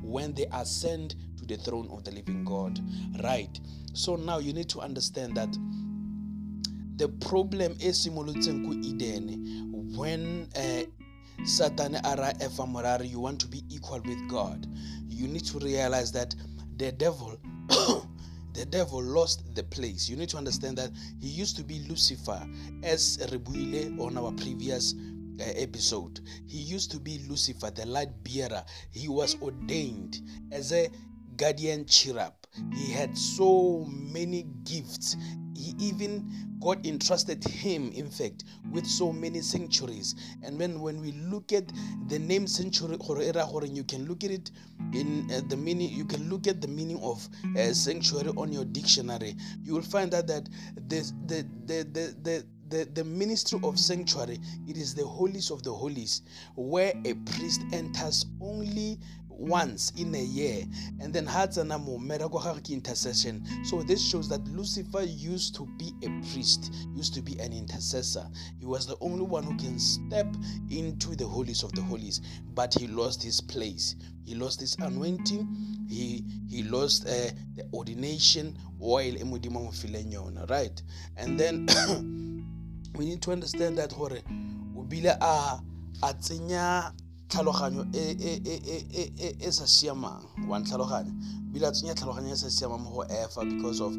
when 0.02 0.35
they 0.35 0.47
ascend 0.52 1.17
to 1.38 1.45
the 1.47 1.57
throne 1.57 1.88
of 1.90 2.05
the 2.05 2.12
living 2.12 2.45
God. 2.45 2.79
Right. 3.25 3.59
So 3.92 4.16
now 4.16 4.38
you 4.38 4.52
need 4.52 4.68
to 4.70 4.80
understand 4.80 5.37
that 5.37 5.56
the 6.97 7.09
problem 7.09 7.76
is 7.80 8.06
Eden 8.06 9.70
when 9.97 10.49
uh, 10.56 10.82
Satan 11.44 11.94
ara 12.04 12.32
efa 12.40 13.11
you 13.11 13.18
want 13.18 13.40
to 13.40 13.47
be 13.49 13.62
equal 13.70 14.00
with 14.04 14.28
God. 14.28 14.66
You 15.09 15.26
need 15.26 15.44
to 15.47 15.59
realize 15.59 16.12
that 16.12 16.35
the 16.76 16.92
devil 16.92 17.38
the 18.52 18.66
devil 18.68 19.02
lost 19.02 19.54
the 19.54 19.62
place. 19.62 20.09
You 20.09 20.16
need 20.16 20.28
to 20.30 20.37
understand 20.37 20.76
that 20.78 20.90
he 21.20 21.28
used 21.28 21.56
to 21.56 21.64
be 21.64 21.80
Lucifer, 21.88 22.47
as 22.82 23.18
Rebuile 23.32 24.00
on 24.02 24.18
our 24.18 24.32
previous 24.32 24.94
uh, 25.40 25.44
episode. 25.56 26.20
He 26.47 26.59
used 26.59 26.90
to 26.92 27.00
be 27.00 27.20
Lucifer, 27.28 27.70
the 27.70 27.87
light 27.87 28.11
bearer. 28.25 28.62
He 28.90 29.09
was 29.09 29.37
ordained 29.40 30.20
as 30.52 30.73
a 30.73 30.90
guardian 31.37 31.87
cherub. 31.87 32.35
He 32.75 32.92
had 32.92 33.16
so 33.16 33.87
many 33.88 34.47
gifts. 34.64 35.16
He 35.57 35.75
even 35.78 36.50
God 36.61 36.85
entrusted 36.87 37.42
him, 37.42 37.90
in 37.92 38.11
fact, 38.11 38.45
with 38.71 38.87
so 38.87 39.12
many 39.12 39.40
sanctuaries. 39.40 40.14
And 40.42 40.59
when, 40.59 40.80
when 40.80 41.00
we 41.00 41.12
look 41.12 41.52
at 41.52 41.64
the 42.09 42.19
name 42.19 42.47
sanctuary, 42.47 42.99
you 42.99 43.85
can 43.85 44.07
look 44.07 44.25
at 44.25 44.30
it 44.30 44.50
in 44.92 45.30
uh, 45.33 45.40
the 45.49 45.57
meaning, 45.57 45.90
you 45.90 46.04
can 46.04 46.28
look 46.28 46.47
at 46.47 46.61
the 46.61 46.69
meaning 46.69 47.00
of 47.02 47.26
uh, 47.57 47.73
sanctuary 47.73 48.30
on 48.37 48.52
your 48.52 48.64
dictionary. 48.66 49.37
You 49.62 49.75
will 49.75 49.83
find 49.83 50.12
out 50.14 50.26
that 50.26 50.49
the, 50.88 51.11
the, 51.26 51.47
the, 51.66 51.83
the, 51.92 52.14
the 52.23 52.47
the, 52.71 52.88
the 52.95 53.02
ministry 53.02 53.59
of 53.64 53.80
sanctuary 53.80 54.38
it 54.69 54.76
is 54.76 54.95
the 54.95 55.04
holies 55.04 55.50
of 55.50 55.64
the 55.64 55.73
holies 55.73 56.23
where 56.54 56.92
a 57.04 57.14
priest 57.14 57.62
enters 57.73 58.26
only 58.40 58.97
once 59.40 59.90
in 59.97 60.14
a 60.14 60.23
year 60.23 60.64
and 61.00 61.12
then 61.14 61.26
hatsana 61.26 61.82
mo 61.82 61.99
mmereko 61.99 62.68
intercession. 62.70 63.42
So 63.64 63.82
this 63.82 64.06
shows 64.06 64.28
that 64.28 64.47
lucifer 64.49 65.02
used 65.02 65.54
to 65.56 65.66
be 65.78 65.92
a 66.02 66.09
priest 66.32 66.73
used 66.94 67.14
to 67.14 67.23
be 67.23 67.38
an 67.38 67.52
intercessor. 67.52 68.26
He 68.59 68.66
was 68.66 68.87
the 68.87 68.97
only 69.00 69.25
one 69.25 69.42
who 69.44 69.56
can 69.56 69.78
step 69.78 70.26
into 70.70 71.16
the 71.16 71.26
holies 71.26 71.62
of 71.62 71.73
the 71.73 71.80
holies 71.82 72.20
but 72.54 72.75
he 72.75 72.87
lost 72.87 73.23
his 73.23 73.40
place. 73.40 73.97
He 74.25 74.35
lost 74.35 74.61
his 74.61 74.76
anointing. 74.78 75.49
He 75.88 76.25
he 76.49 76.62
lost 76.62 77.06
uh, 77.06 77.30
the 77.56 77.64
ordination 77.73 78.56
oil 78.82 79.14
right? 80.49 80.82
And 81.16 81.40
then 81.40 81.66
we 82.97 83.06
need 83.06 83.23
to 83.23 83.32
understand 83.32 83.78
that 83.78 83.92
hore 83.92 84.18
o 84.76 84.82
bile 84.82 85.16
a 85.20 85.61
a 86.02 86.14
tsenya 86.14 86.92
tlhaloganyo 87.30 87.87
e 87.94 89.50
sa 89.52 89.66
siamang. 89.66 90.22
Wa 90.49 90.58
ntlhaloganya? 90.58 91.12
Bile 91.52 91.66
a 91.66 91.72
tsenya 91.72 91.94
tlhaloganyo 91.94 92.32
e 92.32 92.37
sa 92.37 92.50
siamang 92.50 92.82
mo 92.82 92.90
go 92.90 93.04
efa 93.08 93.44
because 93.44 93.80
of 93.80 93.94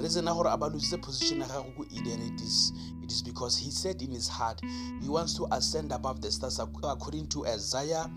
reason 0.00 0.26
ya 0.26 0.34
gore 0.34 0.50
a 0.50 0.56
ba 0.56 0.68
lositse 0.68 1.00
position 1.00 1.40
ya 1.40 1.46
gago 1.46 1.72
ko 1.76 1.84
eden. 1.90 2.20
It 2.20 2.40
is, 2.40 2.72
it 3.02 3.10
is 3.12 3.22
because 3.22 3.56
he 3.56 3.70
said 3.70 4.02
in 4.02 4.10
his 4.10 4.28
heart 4.28 4.60
he 5.00 5.08
wants 5.08 5.34
to 5.34 5.46
ascend 5.52 5.92
above 5.92 6.20
the 6.20 6.30
stars 6.30 6.58
according 6.58 7.28
to 7.28 7.46
isaiah 7.46 8.10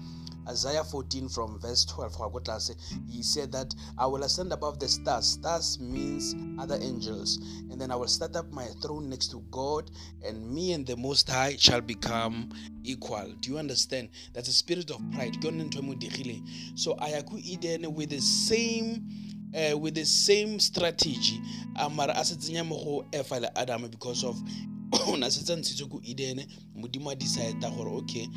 Isaiah 0.48 0.84
14 0.84 1.30
from 1.30 1.60
verse 1.60 1.86
12 1.86 2.16
he 3.10 3.24
said 3.24 3.52
that 3.52 3.74
I 3.98 4.06
will 4.06 4.24
ascend 4.24 4.54
above 4.54 4.80
the 4.80 4.88
stars. 4.88 5.26
Stars 5.28 5.80
means 5.80 6.36
other 6.60 6.78
angels. 6.82 7.38
And 7.72 7.80
then 7.80 7.92
I 7.92 7.96
will 7.96 8.08
set 8.08 8.36
up 8.36 8.52
my 8.52 8.66
throne 8.82 9.10
next 9.10 9.32
to 9.32 9.44
God, 9.52 9.90
and 10.24 10.50
me 10.52 10.74
and 10.74 10.86
the 10.86 10.96
Most 10.96 11.30
High 11.30 11.56
shall 11.58 11.82
become 11.82 12.50
equal. 12.84 13.34
Do 13.42 13.52
you 13.52 13.58
understand? 13.58 14.10
That's 14.34 14.50
a 14.50 14.54
spirit 14.54 14.92
of 14.92 15.02
pride. 15.12 15.36
So 15.44 16.96
Ayaku 16.96 17.40
Eden 17.44 17.94
with 17.94 18.10
the 18.10 18.22
same 18.22 19.04
uh, 19.56 19.78
with 19.78 19.96
the 19.96 20.06
same 20.06 20.60
strategy 20.60 21.42
amara 21.76 22.14
a 22.16 22.26
se 22.26 22.36
tsenya 22.36 22.66
mo 22.66 22.76
go 22.84 23.06
efa 23.12 23.40
le 23.42 23.50
adam 23.56 23.88
because 23.88 24.24
of 24.24 24.36
na 25.18 25.30
se 25.30 25.44
tsantshitswe 25.44 25.90
ko 25.90 26.02
eden 26.04 26.46
modimo 26.76 27.12
a 27.12 27.16
decide 27.16 27.60
gore 27.62 27.90
okay 27.98 28.28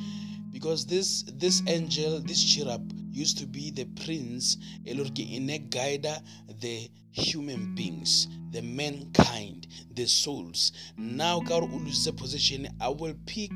because 0.50 0.86
this 0.86 1.24
this 1.34 1.62
angel 1.66 2.20
this 2.20 2.42
cherub 2.42 2.92
used 3.10 3.38
to 3.38 3.46
be 3.46 3.70
the 3.70 3.84
prince 4.02 4.56
in 4.84 5.50
a 5.50 5.58
guide 5.58 6.06
the 6.60 6.90
human 7.10 7.74
beings 7.74 8.28
the 8.52 8.62
mankind 8.62 9.66
the 9.94 10.06
souls 10.06 10.72
now 10.96 11.40
ka 11.40 11.60
gore 11.60 11.68
lose 11.80 12.04
the 12.04 12.12
position 12.12 12.68
i 12.80 12.88
will 12.88 13.14
pick 13.26 13.50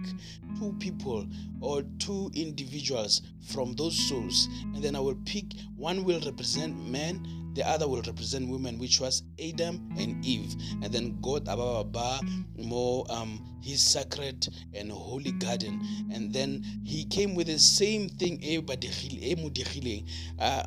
two 0.59 0.73
people 0.79 1.27
or 1.61 1.83
two 1.99 2.31
individuals 2.35 3.23
from 3.41 3.75
those 3.75 3.97
souls 4.09 4.49
and 4.75 4.83
then 4.83 4.97
i 4.97 5.01
will 5.01 5.19
pick 5.25 5.45
one 5.77 6.05
will 6.05 6.21
represent 6.21 6.77
man 6.89 7.25
the 7.55 7.69
other 7.69 7.87
will 7.87 8.03
represent 8.03 8.49
women, 8.49 8.79
which 8.79 8.99
was 8.99 9.23
Adam 9.39 9.87
and 9.99 10.25
Eve. 10.25 10.55
And 10.83 10.93
then 10.93 11.21
God 11.21 11.49
Ababa 11.49 12.21
more 12.57 13.05
um 13.11 13.52
his 13.63 13.83
sacred 13.83 14.47
and 14.75 14.91
holy 14.91 15.33
garden. 15.33 15.81
And 16.13 16.33
then 16.33 16.65
he 16.85 17.05
came 17.05 17.35
with 17.35 17.47
the 17.47 17.59
same 17.59 18.09
thing 18.09 18.41
uh, 20.39 20.65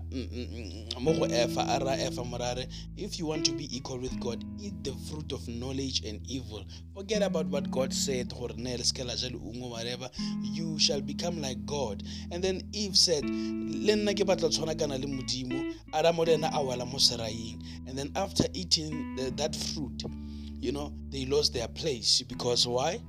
if 2.98 3.20
you 3.20 3.26
want 3.26 3.46
to 3.46 3.52
be 3.52 3.76
equal 3.76 4.00
with 4.00 4.20
God, 4.20 4.44
eat 4.60 4.84
the 4.84 4.94
fruit 5.10 5.32
of 5.32 5.48
knowledge 5.48 6.04
and 6.06 6.22
evil. 6.28 6.64
Forget 6.96 7.22
about 7.22 7.48
what 7.48 7.70
God 7.72 7.94
said, 7.94 8.32
whatever. 8.34 10.10
You 10.42 10.80
shall 10.80 11.02
become 11.02 11.42
like 11.42 11.66
God. 11.66 12.04
And 12.32 12.44
then 12.44 12.62
Eve 12.72 12.96
said, 12.96 13.24
and 13.24 13.98
then 17.98 18.12
after 18.16 18.46
eating 18.54 19.16
the, 19.16 19.32
that 19.36 19.56
fruit 19.56 20.04
you 20.60 20.72
know 20.72 20.94
they 21.10 21.26
lost 21.26 21.54
their 21.54 21.68
place 21.68 22.22
because 22.22 22.68
why 22.68 23.00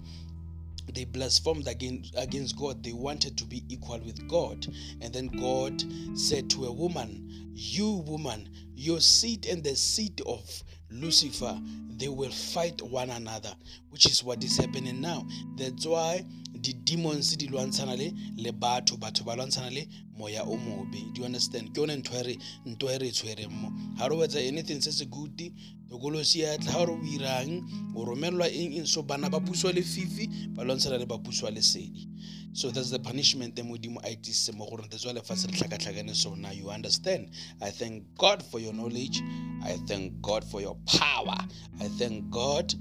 they 0.95 1.05
blasphemed 1.05 1.67
against, 1.69 2.15
against 2.17 2.57
God. 2.57 2.83
They 2.83 2.93
wanted 2.93 3.37
to 3.39 3.45
be 3.45 3.65
equal 3.69 4.01
with 4.01 4.27
God. 4.29 4.67
And 5.01 5.13
then 5.13 5.27
God 5.27 5.83
said 6.15 6.49
to 6.51 6.67
a 6.67 6.73
woman, 6.73 7.51
You 7.55 8.05
woman, 8.07 8.49
your 8.75 9.01
seed 9.01 9.47
and 9.47 9.63
the 9.63 9.77
seed 9.77 10.21
of 10.27 10.63
Lucifer, 10.91 11.61
they 11.99 12.09
will 12.09 12.31
fight 12.31 12.81
one 12.83 13.11
another, 13.11 13.55
which 13.91 14.07
is 14.07 14.23
what 14.23 14.45
is 14.45 14.57
happening 14.57 15.01
now. 15.01 15.27
That's 15.57 15.87
why 15.87 16.25
di-demons 16.61 17.37
di 17.37 17.49
lwantshana 17.49 17.97
le 17.97 18.13
le 18.37 18.53
batho 18.53 18.97
batho 18.97 19.25
ba 19.25 19.37
lwantshana 19.37 19.71
le 19.71 19.87
moya 20.17 20.43
o 20.43 20.57
mobe 20.57 21.13
do 21.13 21.21
you 21.21 21.25
understand 21.27 21.73
ke 21.73 21.77
yone 21.79 21.97
ntho 21.97 22.89
e 22.91 22.99
re 22.99 23.11
tshwereng 23.11 23.51
mo 23.51 23.71
ga 23.99 24.09
re 24.09 24.17
wetsa 24.17 24.41
anything 24.41 24.81
se 24.81 24.91
se 24.91 25.05
good 25.05 25.53
tokolosi 25.89 26.41
ya 26.41 26.59
tla 26.59 26.79
o 26.79 26.99
irang 27.05 27.63
o 27.95 28.15
eng 28.45 28.73
eng? 28.75 28.87
So 28.87 29.03
bana 29.03 29.31
ba 29.31 29.41
puswa 29.41 29.73
le 29.75 29.83
fifi 29.83 30.29
ba 30.55 30.65
lwantshana 30.65 30.99
le 30.99 31.07
ba 31.07 31.19
puswa 31.19 31.51
lesedi 31.51 32.09
so 32.57 32.71
that's 32.71 32.91
the 32.91 32.99
punishment 32.99 33.55
the 33.55 33.61
modimo 33.61 33.99
a 34.03 34.17
itisitse 34.17 34.55
mo 34.57 34.65
gore 34.65 34.83
that's 34.91 35.05
why 35.05 35.13
lefatshe 35.13 35.47
re 35.47 35.53
tlhakatlhakane 35.53 36.15
so 36.15 36.35
now 36.35 36.51
you 36.51 36.71
understand? 36.71 37.29
I 37.61 37.69
thank 37.71 38.03
god 38.17 38.43
for 38.43 38.59
your 38.59 38.73
knowledge. 38.73 39.23
I 39.63 39.77
thank 39.87 40.23
god 40.23 40.43
for 40.43 40.63
your 40.63 40.75
power. 40.87 41.37
I 41.81 41.89
thank 41.99 42.31
god 42.31 42.75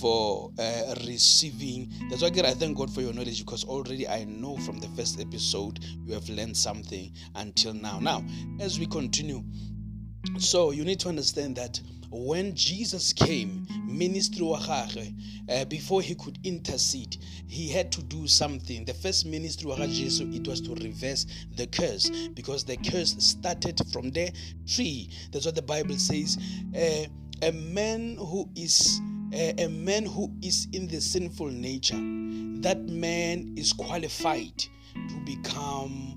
for 0.00 0.50
uh, 0.58 0.94
receiving. 1.06 1.92
That's 2.08 2.22
why 2.22 2.28
i 2.28 2.54
thank 2.54 2.78
god 2.78 2.90
for 2.90 3.02
your 3.02 3.12
knowledge 3.12 3.44
because 3.44 3.64
already 3.64 4.08
i 4.08 4.24
know 4.24 4.56
from 4.56 4.78
the 4.78 4.88
first 4.96 5.20
episode 5.20 5.84
you 6.06 6.14
have 6.14 6.26
learned 6.30 6.56
something 6.56 7.12
until 7.34 7.74
now. 7.74 7.98
Now 8.00 8.24
as 8.60 8.78
we 8.78 8.86
continue 8.86 9.44
so 10.38 10.70
you 10.70 10.84
need 10.84 11.00
to 11.00 11.08
understand 11.08 11.56
that 11.56 11.80
when 12.10 12.54
Jesus 12.54 13.12
came, 13.12 13.66
ministry 13.86 14.46
uh, 15.50 15.64
before 15.66 16.02
he 16.02 16.14
could 16.14 16.38
intercede, 16.44 17.16
he 17.46 17.68
had 17.68 17.90
to 17.92 18.02
do 18.02 18.26
something. 18.26 18.84
The 18.84 18.94
first 18.94 19.26
ministry 19.26 19.70
of 19.70 19.78
Jesus, 19.78 20.20
it 20.20 20.46
was 20.46 20.60
to 20.62 20.74
reverse 20.74 21.26
the 21.56 21.66
curse 21.66 22.10
because 22.28 22.64
the 22.64 22.76
curse 22.76 23.14
started 23.18 23.80
from 23.92 24.10
the 24.10 24.32
tree. 24.66 25.10
That's 25.32 25.46
what 25.46 25.54
the 25.54 25.62
Bible 25.62 25.96
says. 25.96 26.38
Uh, 26.76 27.06
a 27.42 27.52
man 27.52 28.16
who 28.16 28.48
is 28.56 29.00
uh, 29.34 29.52
a 29.58 29.68
man 29.68 30.06
who 30.06 30.32
is 30.42 30.66
in 30.72 30.88
the 30.88 31.00
sinful 31.00 31.48
nature, 31.48 32.00
that 32.62 32.80
man 32.88 33.52
is 33.56 33.72
qualified 33.72 34.56
to 34.94 35.20
become 35.24 36.14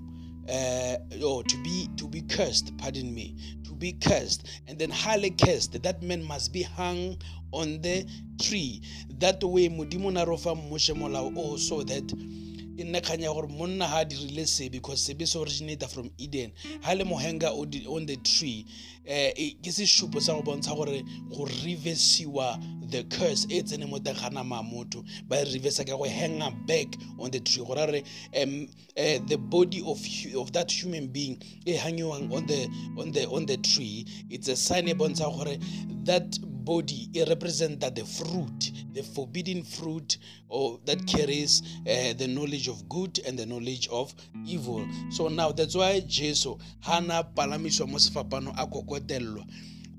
uh, 0.48 0.96
or 1.24 1.44
to 1.44 1.62
be 1.62 1.88
to 1.96 2.08
be 2.08 2.22
cursed. 2.22 2.76
Pardon 2.78 3.14
me, 3.14 3.36
be 3.82 3.92
cursed 3.92 4.46
and 4.68 4.78
then 4.78 4.90
highly 4.90 5.30
cursed 5.30 5.82
that 5.82 6.02
man 6.02 6.22
must 6.22 6.52
be 6.52 6.62
hung 6.62 7.16
on 7.52 7.82
the 7.82 8.06
tree. 8.40 8.80
That 9.18 9.42
way 9.42 9.68
modimo 9.68 10.12
na 10.12 10.24
rofa 10.24 10.54
moshe 10.54 10.94
molao 10.94 11.36
o 11.36 11.56
so 11.56 11.82
that 11.82 12.12
e 12.12 12.84
nne 12.84 13.00
kgang 13.00 13.22
ya 13.22 13.32
gore 13.32 13.48
monna 13.48 13.86
ga 13.86 14.00
a 14.00 14.04
dirile 14.04 14.46
se 14.46 14.68
because 14.68 15.00
sebe 15.00 15.26
se 15.26 15.38
originator 15.38 15.88
from 15.88 16.10
eden. 16.16 16.52
Ga 16.84 16.92
le 16.94 17.04
mohenga 17.04 17.50
on 17.50 18.06
the 18.06 18.16
tree 18.18 18.64
um 19.04 19.60
ke 19.62 19.70
sešupo 19.70 20.20
sa 20.20 20.34
go 20.34 20.42
bontsha 20.42 20.76
gore 20.76 21.02
go 21.28 21.44
the 22.92 23.04
curse 23.04 23.46
e 23.48 23.62
tsene 23.62 23.88
mo 23.88 23.98
teng 23.98 24.14
ga 24.14 24.28
nama 24.30 24.62
motho 24.62 25.04
ba 25.28 25.36
e 25.40 25.44
reversa 25.44 25.84
ka 25.86 25.96
go 25.96 26.04
hanga 26.04 26.50
back 26.66 26.88
on 27.18 27.30
the 27.30 27.40
tree. 27.40 27.64
Gore 27.64 27.86
re 27.90 28.04
um, 28.42 28.68
uh, 28.96 29.18
the 29.26 29.36
body 29.38 29.82
of, 29.86 29.98
of 30.38 30.52
that 30.52 30.70
human 30.70 31.08
being 31.08 31.42
e 31.66 31.76
hangiwang 31.76 32.30
on 32.32 32.46
the, 32.46 32.68
on, 32.98 33.10
the, 33.12 33.26
on 33.28 33.46
the 33.46 33.56
tree 33.56 34.06
it's 34.30 34.48
a 34.48 34.56
sign 34.56 34.88
e 34.88 34.94
bontsha 34.94 35.24
gore 35.24 35.56
that 36.04 36.38
body 36.64 37.08
it 37.14 37.28
represents 37.28 37.88
the 37.90 38.04
fruit 38.04 38.72
the 38.92 39.02
forbidden 39.02 39.62
fruit 39.62 40.18
or 40.48 40.78
that 40.84 41.04
carries 41.06 41.62
uh, 41.88 42.12
the 42.18 42.28
knowledge 42.28 42.68
of 42.68 42.88
good 42.88 43.18
and 43.26 43.38
the 43.38 43.46
knowledge 43.46 43.88
of 43.90 44.14
evil. 44.44 44.86
So 45.10 45.28
now 45.28 45.50
that's 45.52 45.74
why 45.74 46.00
jesu 46.00 46.58
ha 46.80 47.00
na 47.00 47.22
palamiswa 47.22 47.88
mo 47.88 47.98
sefapano 47.98 48.54
a 48.58 48.66
kokotelelwa 48.66 49.46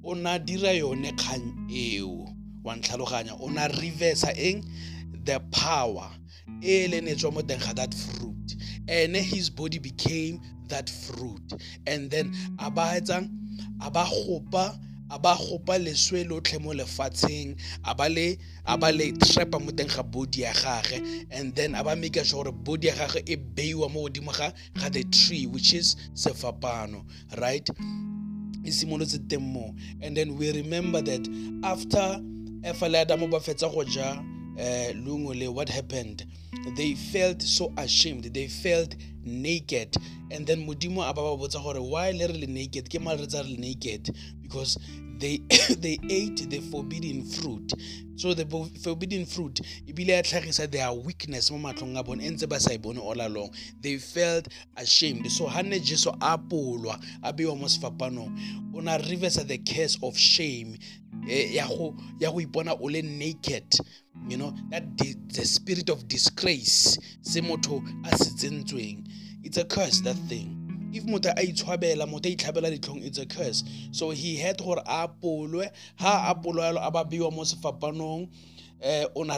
o 0.04 0.14
na 0.14 0.38
dira 0.38 0.72
yone 0.72 1.12
kgang 1.12 1.72
eo 1.72 2.33
wa 2.64 2.76
ntlhaloganya 2.76 3.34
o 3.40 3.50
na 3.50 3.68
reversa 3.68 4.34
eng? 4.38 4.64
The 5.26 5.40
power. 5.52 6.10
E 6.62 6.88
lenetswa 6.88 7.34
mo 7.34 7.42
teng 7.42 7.60
ga 7.60 7.74
that 7.74 7.94
fruit. 7.94 8.56
And 8.88 9.16
his 9.16 9.50
body 9.50 9.80
became 9.80 10.42
that 10.68 10.90
fruit. 10.90 11.54
And 11.88 12.10
then 12.10 12.34
a 12.60 12.72
ba 12.72 13.00
etsang? 13.00 13.30
A 13.82 13.92
ba 13.92 14.06
gopa 14.10 14.80
a 15.10 15.20
ba 15.20 15.38
gopa 15.38 15.74
leswe 15.78 16.28
lotlhe 16.28 16.60
mo 16.62 16.72
lefatsheng. 16.72 17.60
A 17.86 17.94
ba 17.96 18.10
le 18.10 18.38
a 18.66 18.78
le 18.92 19.12
trapa 19.14 19.60
mo 19.60 19.72
teng 19.72 19.88
ga 19.88 20.04
body 20.04 20.42
ya 20.42 20.54
gage. 20.54 21.28
And 21.32 21.56
then 21.56 21.76
a 21.76 21.84
ba 21.84 21.96
make 21.96 22.16
sure 22.24 22.44
gore 22.44 22.54
body 22.54 22.88
ya 22.88 22.96
gage 22.96 23.24
e 23.28 23.36
beiwa 23.36 23.92
mo 23.92 24.08
godimo 24.08 24.32
ga 24.34 24.90
the 24.90 25.04
tree 25.06 25.46
which 25.46 25.74
is 25.74 25.96
sefapano 26.14 27.06
right? 27.40 27.70
E 28.66 28.70
simolotse 28.70 29.20
teng 29.28 29.76
and 30.02 30.16
then 30.16 30.38
we 30.38 30.52
remember 30.52 31.02
that 31.02 31.28
after 31.64 32.22
le 32.64 33.00
adamo 33.00 33.28
ba 33.28 33.40
fetsa 33.40 33.70
go 33.70 33.84
ja 33.84 34.24
le 34.56 35.48
what 35.48 35.70
happened? 35.70 36.26
They 36.76 36.96
felt 36.96 37.42
so 37.42 37.74
ashamed 37.78 38.26
they 38.34 38.48
felt 38.48 38.96
naked. 39.24 39.96
And 40.32 40.48
then 40.48 40.66
modimo 40.66 41.08
a 41.08 41.14
ba 41.14 41.22
ba 41.22 41.38
botsa 41.38 41.62
gore 41.62 41.82
why 41.82 42.12
le 42.12 42.28
re 42.28 42.34
le 42.34 42.48
naked? 42.48 42.90
Ke 42.90 43.02
male 43.02 43.18
re 43.18 43.26
tsa 43.26 43.44
re 43.44 43.50
le 43.50 43.58
naked? 43.58 44.16
Because 44.42 44.78
they 45.20 45.38
they 45.78 46.00
ate 46.10 46.50
the 46.50 46.60
forbidden 46.72 47.26
fruit. 47.26 47.74
So 48.16 48.34
the 48.34 48.46
forbidden 48.82 49.26
fruit 49.26 49.60
ebile 49.88 50.10
ya 50.14 50.22
tlhagisa 50.22 50.72
their 50.72 50.94
weakness 50.94 51.52
mo 51.52 51.58
matlhong 51.58 51.98
a 52.00 52.04
bone 52.04 52.22
e 52.22 52.30
ntse 52.30 52.48
ba 52.48 52.60
sa 52.60 52.72
e 52.72 52.78
bone 52.78 52.98
all 52.98 53.20
along. 53.20 53.54
They 53.82 53.98
felt 53.98 54.48
ashamed. 54.78 55.30
So 55.32 55.48
ha 55.48 55.62
ne 55.62 55.80
jesu 55.80 56.12
a 56.22 56.38
polwa 56.38 56.98
a 57.24 57.34
beiwa 57.34 57.60
mo 57.60 57.66
sefapanong 57.66 58.74
o 58.74 58.80
reversa 58.80 59.46
the 59.46 59.58
curse 59.58 59.98
of 60.02 60.18
shame. 60.18 60.78
eh, 60.78 61.03
ya 61.28 61.68
go 61.68 61.96
ipona 62.40 62.80
o 62.80 62.86
le 62.86 63.02
naked 63.02 63.76
you 64.28 64.38
know? 64.38 64.54
That 64.70 64.98
the 64.98 65.46
spirit 65.46 65.90
of 65.90 66.08
disgrace 66.08 66.98
se 67.22 67.42
motho 67.42 67.84
a 68.06 69.44
it's 69.44 69.58
a 69.58 69.66
curse 69.66 70.00
that 70.02 70.16
thing. 70.30 70.92
If 70.94 71.04
motho 71.06 71.32
a 71.32 71.46
itshwabela 71.46 72.08
motho 72.08 72.32
a 72.32 72.36
itlhabela 72.36 72.78
ditlhong 72.78 73.06
it's 73.06 73.18
a 73.18 73.26
curse. 73.26 73.64
So 73.92 74.12
he 74.12 74.38
had 74.38 74.58
gore 74.58 74.82
a 74.86 75.08
polwe 75.08 75.70
ha 75.98 76.32
a 76.32 76.36
polwa 76.36 76.74
yalo 76.74 76.88
a 76.88 76.92
ba 76.92 77.04
beiwa 77.04 77.34
mo 77.34 77.44
sefapanong 77.44 78.30
uh, 78.84 79.06
on 79.16 79.30
a 79.30 79.38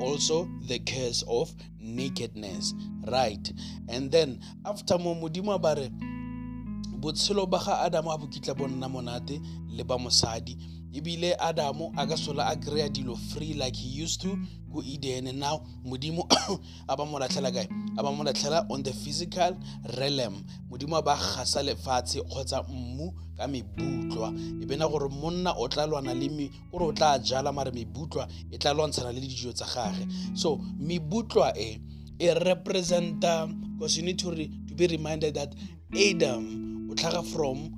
also 0.00 0.48
the 0.62 0.78
curse 0.80 1.24
of 1.28 1.52
nakedness. 1.80 2.74
Right. 3.06 3.52
And 3.88 4.10
then 4.10 4.40
after 4.64 4.98
mo 4.98 5.14
modimo 5.14 5.60
ba 5.60 5.74
re 5.76 5.90
botshelo 6.98 7.48
ba 7.48 7.60
ga 7.64 7.84
adamo 7.84 8.10
a 8.10 8.18
bokitla 8.18 8.56
bo 8.56 8.66
monate 8.66 9.40
le 9.68 9.84
ba 9.84 9.96
mosadi 9.98 10.56
ebile 10.96 11.36
adamo 11.38 11.92
a 11.96 12.06
ka 12.06 12.16
sola 12.16 12.46
a 12.48 12.56
kry-a 12.56 12.88
dilo 12.88 13.16
free 13.16 13.54
like 13.54 13.76
he 13.76 13.88
used 13.88 14.20
to 14.22 14.38
go 14.72 14.82
eden. 14.82 15.38
Now 15.38 15.62
modimo 15.84 16.24
a 16.88 16.96
ba 16.96 17.04
mo 17.04 17.18
latlhela 17.18 17.52
kae? 17.52 17.68
A 17.98 18.02
ba 18.02 18.12
mo 18.12 18.24
latlhela 18.24 18.66
on 18.70 18.82
the 18.82 18.92
physical 18.92 19.56
realm. 19.98 20.44
Modimo 20.70 20.98
a 20.98 21.02
ba 21.02 21.16
gasa 21.16 21.62
lefatshe 21.62 22.22
kgotsa 22.22 22.62
mmu 22.68 23.12
ka 23.36 23.46
mebutlwa. 23.46 24.32
E 24.62 24.66
bena 24.66 24.88
gore 24.88 25.08
monna 25.08 25.54
o 25.56 25.68
tla 25.68 25.86
lwana 25.86 26.14
le 26.14 26.50
o 26.72 26.92
tla 26.92 27.18
jala 27.18 27.52
mare 27.52 27.70
mebutlwa 27.70 28.28
e 28.50 28.58
tla 28.58 28.72
lwantshana 28.72 29.12
le 29.12 29.20
dijo 29.20 29.52
tsa 29.52 29.66
gage. 29.66 30.06
So 30.34 30.56
mebutlwa 30.80 31.56
e 31.56 31.80
e 32.18 32.34
representa 32.34 33.46
because 33.76 33.96
you 33.98 34.02
need 34.02 34.18
to, 34.18 34.30
re, 34.30 34.50
to 34.68 34.74
be 34.74 34.86
reminded 34.86 35.34
that 35.34 35.54
adam 35.94 36.88
o 36.90 36.94
tlhaga 36.94 37.22
from 37.22 37.74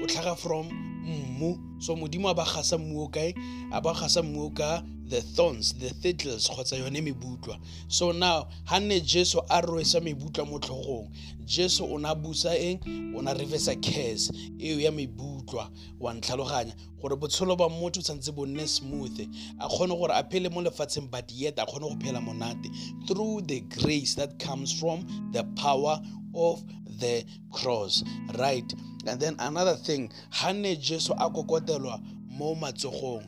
o 0.00 0.06
tlhaga 0.06 0.38
from 0.38 0.89
mmu. 1.04 1.82
So 1.82 1.96
modimo 1.96 2.30
a 2.30 2.34
ba 2.34 2.44
gasa 2.44 2.78
mmu 2.78 3.04
o 3.04 3.08
kae? 3.08 3.34
A 3.72 3.80
ba 3.80 3.94
gasa 3.94 4.22
mmu 4.22 4.54
ka 4.54 4.82
the 5.08 5.20
thorns 5.20 5.72
the 5.74 5.90
thistles 5.90 6.48
kgotsa 6.48 6.78
yone 6.78 7.00
mebutlwa. 7.00 7.58
So 7.88 8.12
now 8.12 8.48
ha 8.64 8.78
nne 8.78 9.00
jesu 9.00 9.38
a 9.50 9.62
rwesa 9.62 10.00
mebutlwa 10.00 10.48
mo 10.48 10.58
tlhogong 10.58 11.10
jesu 11.44 11.84
o 11.84 11.98
na 11.98 12.14
busa 12.14 12.54
eng? 12.54 12.78
O 13.16 13.20
na 13.20 13.34
reversa 13.34 13.74
curse 13.82 14.30
eo 14.58 14.80
ya 14.80 14.90
mebutlwa. 14.92 15.70
Wa 16.00 16.14
ntlhaloganya 16.14 16.74
gore 17.00 17.16
botshelo 17.16 17.56
ba 17.56 17.68
motho 17.68 18.00
tshwanetse 18.00 18.32
bo 18.34 18.46
nne 18.46 18.66
smooth 18.66 19.20
a 19.58 19.68
kgone 19.68 19.98
gore 19.98 20.12
a 20.14 20.22
phele 20.22 20.48
mo 20.48 20.62
lefatsheng 20.62 21.10
but 21.10 21.30
yet 21.32 21.58
a 21.58 21.66
kgone 21.66 21.80
go 21.80 21.96
phela 21.96 22.20
monate. 22.20 22.70
Through 23.06 23.42
the 23.46 23.60
grace 23.60 24.14
that 24.14 24.38
comes 24.38 24.72
from 24.78 25.06
the 25.32 25.44
power 25.56 26.00
of 26.34 26.62
the 27.00 27.24
cross 27.50 28.04
right 28.38 28.74
and 29.06 29.20
then 29.20 29.36
another 29.38 29.76
thing 29.76 30.10
ha 30.30 30.52
ne 30.52 30.76
jesu 30.76 31.12
a 31.12 31.30
kokotelwa 31.30 32.00
mo 32.28 32.54
matsogong 32.54 33.24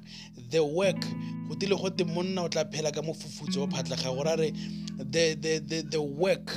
the 0.50 0.60
work 0.64 1.00
go 1.48 1.54
tile 1.54 1.76
gote 1.76 2.04
monna 2.04 2.42
o 2.42 2.48
tla 2.48 2.64
phela 2.64 2.92
ka 2.92 3.02
mofufutso 3.02 3.60
wa 3.60 3.66
phatlaga 3.66 4.14
gore 4.14 4.30
a 4.30 4.36
re 4.36 4.52
the, 5.10 5.34
the, 5.34 5.58
the, 5.58 5.82
the 5.82 6.02
work 6.02 6.52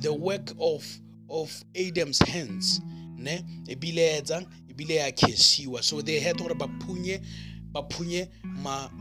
the 0.00 0.12
work 0.12 0.52
of, 0.58 0.84
of 1.28 1.64
adam's 1.74 2.18
hands 2.18 2.80
ne 3.16 3.44
ebile 3.68 4.16
etsang 4.18 4.46
ebile 4.70 4.94
ya 4.94 5.12
khesiwa 5.12 5.82
so 5.82 6.02
they 6.02 6.20
had 6.20 6.36
gore 6.38 6.54
ba 6.54 6.68
phunye 6.68 7.20
ba 7.76 7.82
phunye 7.88 8.28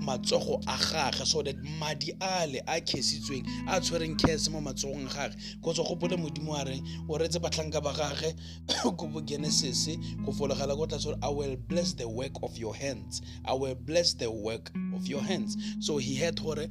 matsogo 0.02 0.62
a 0.68 0.78
gage. 0.78 1.26
So 1.26 1.42
that 1.42 1.56
madi 1.80 2.14
ale 2.22 2.60
a 2.68 2.82
khesitsweng 2.82 3.46
a 3.68 3.80
tshwereng 3.80 4.18
case 4.18 4.50
mo 4.50 4.60
matsogong 4.60 5.10
a 5.10 5.14
gage 5.14 5.36
ko 5.62 5.74
tswa 5.74 5.86
gopole 5.88 6.18
modimo 6.18 6.54
a 6.60 6.66
reng 6.66 6.84
o 7.10 7.18
retse 7.18 7.40
batlhanka 7.40 7.82
ba 7.82 7.94
gage 7.94 8.36
ko 8.98 9.08
bo 9.08 9.22
genesis 9.22 9.88
go 10.26 10.32
fologela 10.32 10.76
ko 10.76 10.86
tlatse 10.86 11.06
gore 11.06 11.18
i 11.24 11.30
will 11.30 11.56
bless 11.56 11.94
the 11.94 12.08
work 12.08 12.34
of 12.44 12.58
your 12.58 12.76
hands. 12.76 13.22
I 13.46 13.54
will 13.54 13.76
bless 13.76 14.14
the 14.14 14.30
work 14.30 14.72
of 14.94 15.08
your 15.08 15.22
hands. 15.22 15.58
So 15.80 15.98
he 15.98 16.16
had 16.16 16.42
gore 16.42 16.68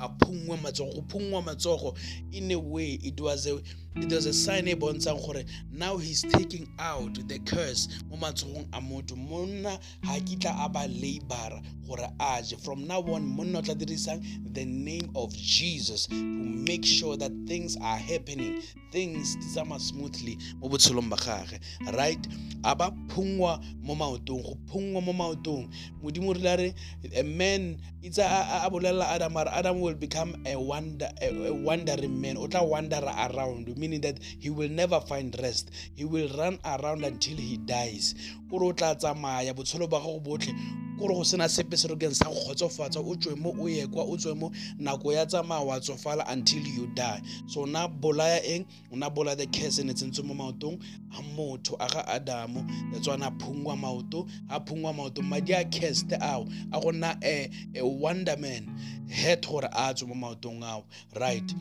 a 0.00 0.08
phungwe 0.08 0.58
matsogo 0.58 0.94
go 0.94 1.02
phungwa 1.08 1.44
matsogo 1.44 1.96
in 2.32 2.50
a 2.52 2.58
way 2.58 2.98
it 3.02 3.20
was 3.20 3.46
a 3.46 3.60
it 4.02 4.12
was 4.12 4.26
a 4.26 4.32
sign 4.32 4.68
e 4.68 4.74
bontshang 4.74 5.20
gore 5.24 5.42
now 5.72 5.96
he's 5.96 6.22
taking 6.22 6.68
out 6.78 7.14
the 7.28 7.38
curse 7.40 7.88
mo 8.10 8.16
matsogong 8.16 8.66
a 8.72 8.80
motho. 8.80 9.16
Monna 9.16 9.78
ga 10.04 10.18
kitla 10.20 10.64
a 10.64 10.68
ba 10.68 10.86
labora 10.88 11.62
gore 11.86 12.08
a 12.20 12.42
je. 12.42 12.56
From 12.56 12.86
now 12.86 13.00
on 13.02 13.24
monna 13.36 13.58
o 13.58 13.62
tla 13.62 13.74
dirisang 13.74 14.22
the 14.54 14.64
name 14.64 15.10
of 15.14 15.32
jesus 15.34 16.06
to 16.06 16.14
make 16.14 16.84
sure 16.84 17.16
that 17.16 17.32
things 17.46 17.76
are 17.82 17.96
happening. 17.96 18.62
Things 18.90 19.36
di 19.36 19.46
tsamaya 19.46 19.80
smoothly 19.80 20.38
mo 20.60 20.68
botshelong 20.68 21.08
ba 21.10 21.16
gage. 21.16 21.60
Right? 21.94 22.26
A 22.64 22.74
ba 22.74 22.90
phungwa 23.08 23.62
mo 23.82 23.94
maotong. 23.94 24.42
Go 24.42 24.58
phungwa 24.66 25.02
mo 25.04 25.12
maotong 25.12 25.70
modimo 26.02 26.34
rile 26.34 26.46
a 26.48 26.56
re 26.56 26.74
a 27.16 27.22
man 27.22 27.78
itse 28.02 28.18
a 28.18 28.68
bolelela 28.70 29.04
adam 29.10 29.36
a 29.36 29.44
adam 29.52 29.80
will 29.80 29.94
become 29.94 30.34
a, 30.46 30.56
wonder, 30.56 31.08
a, 31.22 31.46
a 31.48 31.54
wandering 31.54 32.20
man. 32.20 32.36
O 32.36 32.46
tla 32.46 32.60
wandera 32.60 33.12
around 33.30 33.68
meaning 33.88 34.00
that 34.02 34.18
he 34.38 34.50
will 34.50 34.68
never 34.68 35.00
find 35.00 35.34
rest. 35.40 35.70
He 35.94 36.04
will 36.04 36.28
run 36.36 36.58
around 36.64 37.04
until 37.04 37.36
he 37.36 37.56
dies. 37.56 38.14
Kore 38.50 38.64
o 38.64 38.72
tla 38.72 38.94
tsamaya 38.94 39.54
botshelo 39.54 39.88
ba 39.88 39.98
gago 39.98 40.20
botlhe 40.22 40.54
kore 40.98 41.14
go 41.14 41.22
sena 41.22 41.48
sepe 41.48 41.76
se 41.76 41.88
rekeng 41.88 42.14
sa 42.14 42.24
go 42.24 42.34
kgotsofatsa 42.34 42.98
o 42.98 43.14
tswe 43.14 43.36
mo 43.36 43.54
o 43.58 43.66
ye 43.68 43.86
kwa 43.86 44.02
o 44.04 44.16
tswe 44.16 44.34
mo 44.34 44.50
nako 44.78 45.12
ya 45.12 45.26
tsamaya 45.26 45.64
wa 45.64 45.80
tsofala 45.80 46.24
until 46.28 46.66
you 46.66 46.86
die. 46.94 47.22
So 47.46 47.64
na 47.64 47.88
bolaya 47.88 48.42
eng? 48.44 48.66
O 48.92 48.96
na 48.96 49.08
bolaya 49.08 49.36
the 49.36 49.46
curse 49.46 49.78
ne 49.78 49.92
tsentswe 49.92 50.24
mo 50.24 50.34
maotong 50.34 50.80
a 51.16 51.22
motho 51.36 51.76
a 51.78 51.88
ga 51.88 52.04
adamo. 52.08 52.66
That's 52.92 53.06
why 53.06 53.16
na 53.16 53.30
phungwa 53.30 53.78
maoto 53.78 54.28
a 54.50 54.60
phungwa 54.60 54.94
maoto 54.94 55.22
madi 55.22 55.52
a 55.52 55.64
cast 55.64 56.12
ao 56.20 56.48
a 56.72 56.80
go 56.80 56.90
nna 56.90 57.16
a, 57.22 57.50
a 57.76 57.82
wonderman. 57.82 59.08
Het 59.08 59.46
gore 59.46 59.68
a 59.72 59.94
tswe 59.94 60.08
mo 60.08 60.14
maotong 60.14 60.62
ao. 60.64 60.84
Right 61.18 61.52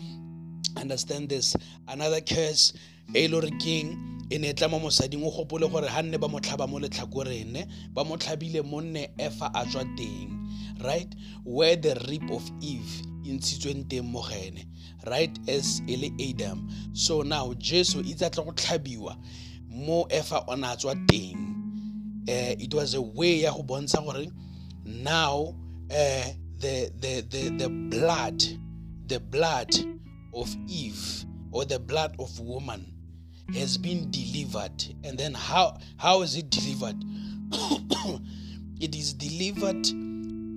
understand 0.75 1.29
this. 1.29 1.55
Another 1.87 2.21
curse 2.21 2.73
e 3.13 3.27
le 3.27 3.39
gore 3.41 3.51
keng 3.59 4.25
e 4.29 4.37
ne 4.37 4.53
tla 4.53 4.67
mo 4.67 4.79
mosading 4.79 5.23
o 5.23 5.31
gopole 5.31 5.69
gore 5.71 5.87
ga 5.87 6.01
nne 6.01 6.19
ba 6.19 6.27
mo 6.27 6.39
tlhaba 6.39 6.67
mo 6.67 6.79
letlhakoreng 6.79 7.51
ne? 7.51 7.65
Ba 7.93 8.03
mo 8.03 8.17
tlhabile 8.17 8.63
mo 8.65 8.79
nne 8.81 9.07
efa 9.17 9.51
a 9.53 9.65
tswa 9.65 9.83
teng 9.97 10.33
right? 10.83 11.13
Where 11.43 11.75
the 11.75 11.95
rip 12.09 12.29
of 12.31 12.49
eve 12.61 13.01
e 13.25 13.31
ntshitsweng 13.31 13.87
teng 13.87 14.05
mo 14.11 14.21
gene 14.21 14.65
right? 15.05 15.37
As 15.47 15.81
e 15.87 15.95
le 15.95 16.11
adam. 16.19 16.67
So 16.93 17.21
now 17.21 17.53
jesu 17.57 18.03
itse 18.03 18.25
a 18.25 18.29
tla 18.29 18.43
go 18.43 18.51
tlhabiwa 18.51 19.17
mo 19.69 20.05
efa 20.09 20.43
o 20.47 20.55
ne 20.55 20.67
a 20.67 20.75
tswa 20.75 20.95
teng. 21.07 21.53
Uh, 22.29 22.55
it 22.59 22.73
was 22.73 22.93
a 22.93 23.01
way 23.01 23.43
ya 23.43 23.53
go 23.53 23.63
bontsha 23.63 24.03
gore 24.03 24.27
now 24.83 25.55
uh, 25.91 26.23
the, 26.59 26.91
the, 26.99 27.25
the, 27.29 27.49
the 27.57 27.69
blood 27.69 28.43
the 29.07 29.19
blood 29.19 29.69
of 30.37 30.55
eve 30.67 31.25
or 31.51 31.65
the 31.65 31.79
blood 31.79 32.15
of 32.19 32.39
woman 32.39 32.93
has 33.53 33.77
been 33.77 34.09
delivered. 34.11 34.83
And 35.03 35.17
then 35.17 35.33
how 35.33 35.77
how 35.97 36.21
is 36.21 36.35
it 36.35 36.49
delivered? 36.49 37.03
It 38.79 38.93
is 38.93 39.13
delivered 39.13 39.87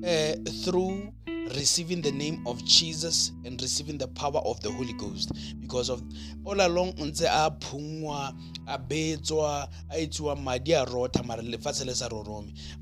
uh, 0.04 0.34
through 0.62 1.14
receiving 1.54 2.00
the 2.00 2.12
name 2.12 2.42
of 2.46 2.64
Jesus 2.64 3.32
and 3.44 3.60
receiving 3.60 3.98
the 3.98 4.08
power 4.08 4.40
of 4.44 4.60
the 4.60 4.70
Holy 4.70 4.92
Ghost. 4.94 5.32
Because 5.60 5.88
of 5.88 6.02
all 6.44 6.60
along 6.60 6.92
ntse 6.94 7.26
a 7.26 7.50
phungwa 7.50 8.34
a 8.66 8.78
betswa 8.78 9.68
a 9.90 10.06
etsiwa 10.06 10.36
madi 10.40 10.72
a 10.72 10.86
sa 11.94 12.08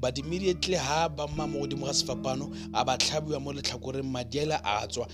but 0.00 0.18
immediately 0.18 0.74
ha 0.74 1.08
ba 1.08 1.26
mma 1.26 1.46
mo 1.46 1.60
godimo 1.60 1.86
ga 1.86 1.92
sefapano 1.92 2.54
a 2.74 2.84
ba 2.84 2.96
tlhabiwa 2.96 3.40
mo 3.40 3.52
letlhakoreng 3.52 4.04
madi 4.04 4.38
ele 4.38 4.58
a 4.64 4.86
tswa. 4.86 5.08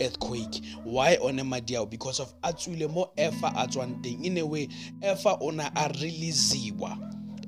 Earthquake. 0.00 0.62
Why 0.84 1.16
one 1.20 1.46
madi 1.48 1.76
because 1.90 2.20
of 2.20 2.32
a 2.42 2.52
mo 2.88 3.12
efa 3.16 3.52
a 3.54 4.24
in 4.24 4.38
a 4.38 4.46
way 4.46 4.68
efa 5.02 5.38
o 5.40 5.50
ne 5.50 5.64
a 5.64 5.88
releasiwa 5.88 6.98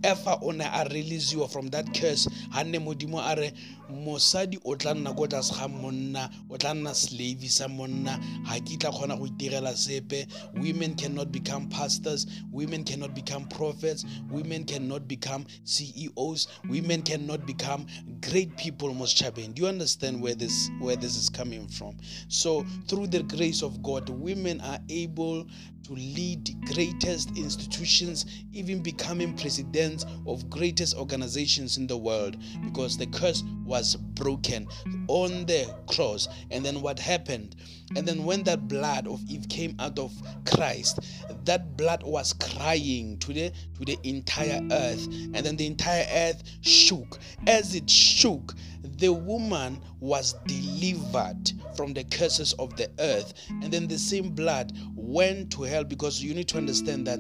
efa 0.03 0.43
o 0.43 0.51
ne 0.51 0.65
a 0.65 0.85
releasiwa 0.85 1.51
from 1.51 1.69
that 1.69 1.93
curse. 1.95 2.29
Ha 2.51 2.63
modimo 2.63 3.19
a 3.19 3.53
mosadi 3.91 4.59
o 4.65 4.77
tla 4.77 4.95
nna 4.95 5.15
ko 5.17 5.27
tlase 5.27 5.55
ga 5.55 5.69
monna 5.69 6.31
o 6.51 6.57
tla 6.57 6.75
nna 6.75 6.95
slave 6.95 7.49
sa 7.49 7.69
monna 7.69 8.19
ga 8.45 8.61
ke 8.61 8.77
kgona 8.79 9.17
go 9.19 9.27
itirela 9.27 9.75
sepe. 9.77 10.27
Women 10.55 10.95
cannot 10.95 11.33
become 11.33 11.69
pastors 11.69 12.27
women 12.53 12.85
cannot 12.85 13.15
become 13.15 13.47
prophets 13.49 14.05
women 14.31 14.65
cannot 14.65 15.09
become 15.09 15.47
ceos 15.65 16.49
women 16.69 17.03
cannot 17.03 17.47
become 17.47 17.87
great 18.21 18.57
people 18.57 18.93
mo 18.95 19.05
setšhabeng. 19.05 19.55
Do 19.55 19.63
you 19.63 19.69
understand 19.69 20.21
where 20.21 20.35
this 20.35 20.71
where 20.81 20.97
this 20.97 21.17
is 21.17 21.29
coming 21.31 21.69
from? 21.69 21.97
So 22.29 22.65
through 22.89 23.09
the 23.09 23.23
grace 23.23 23.63
of 23.63 23.83
god 23.83 24.09
women 24.09 24.61
are 24.61 24.81
able 24.89 25.47
to 25.85 25.95
lead 25.95 26.55
greatest 26.67 27.31
institutions, 27.37 28.27
even 28.53 28.83
becoming 28.83 29.35
presidents 29.37 30.05
of 30.27 30.51
greatest 30.51 30.97
organizations 30.97 31.79
in 31.79 31.87
the 31.87 31.97
world 31.97 32.37
because 32.63 32.99
the 32.99 33.07
curse 33.07 33.43
was 33.65 33.78
broken 33.97 34.67
on 35.09 35.47
the 35.47 35.73
cross. 35.87 36.29
And 36.51 36.65
then 36.65 36.81
what 36.81 36.99
happened? 36.99 37.57
And 37.97 38.07
then 38.07 38.25
when 38.25 38.43
that 38.45 38.69
blood 38.69 39.07
of 39.07 39.21
Eve 39.29 39.49
came 39.49 39.75
out 39.79 39.99
of 39.99 40.13
Christ, 40.45 41.01
that 41.45 41.77
blood 41.77 42.03
was 42.03 42.33
crying 42.35 43.19
to 43.19 43.33
the 43.33 43.53
to 43.79 43.85
the 43.85 43.99
entire 44.03 44.61
earth. 44.71 45.07
And 45.07 45.37
then 45.37 45.57
the 45.57 45.67
entire 45.67 46.07
earth 46.13 46.43
shook. 46.61 47.19
As 47.47 47.75
it 47.75 47.89
shook, 47.89 48.55
the 48.99 49.13
woman 49.13 49.81
was 50.01 50.35
delivered 50.47 51.53
from 51.77 51.95
the 51.95 52.05
curses 52.05 52.53
of 52.55 52.77
the 52.77 52.91
earth 52.99 53.33
and 53.63 53.73
then 53.73 53.87
the 53.87 53.99
same 53.99 54.31
blood 54.31 54.73
went 54.95 55.51
to 55.53 55.63
hell 55.63 55.85
because 55.85 56.23
you 56.23 56.35
need 56.35 56.49
to 56.49 56.57
understand 56.57 57.07
that 57.07 57.19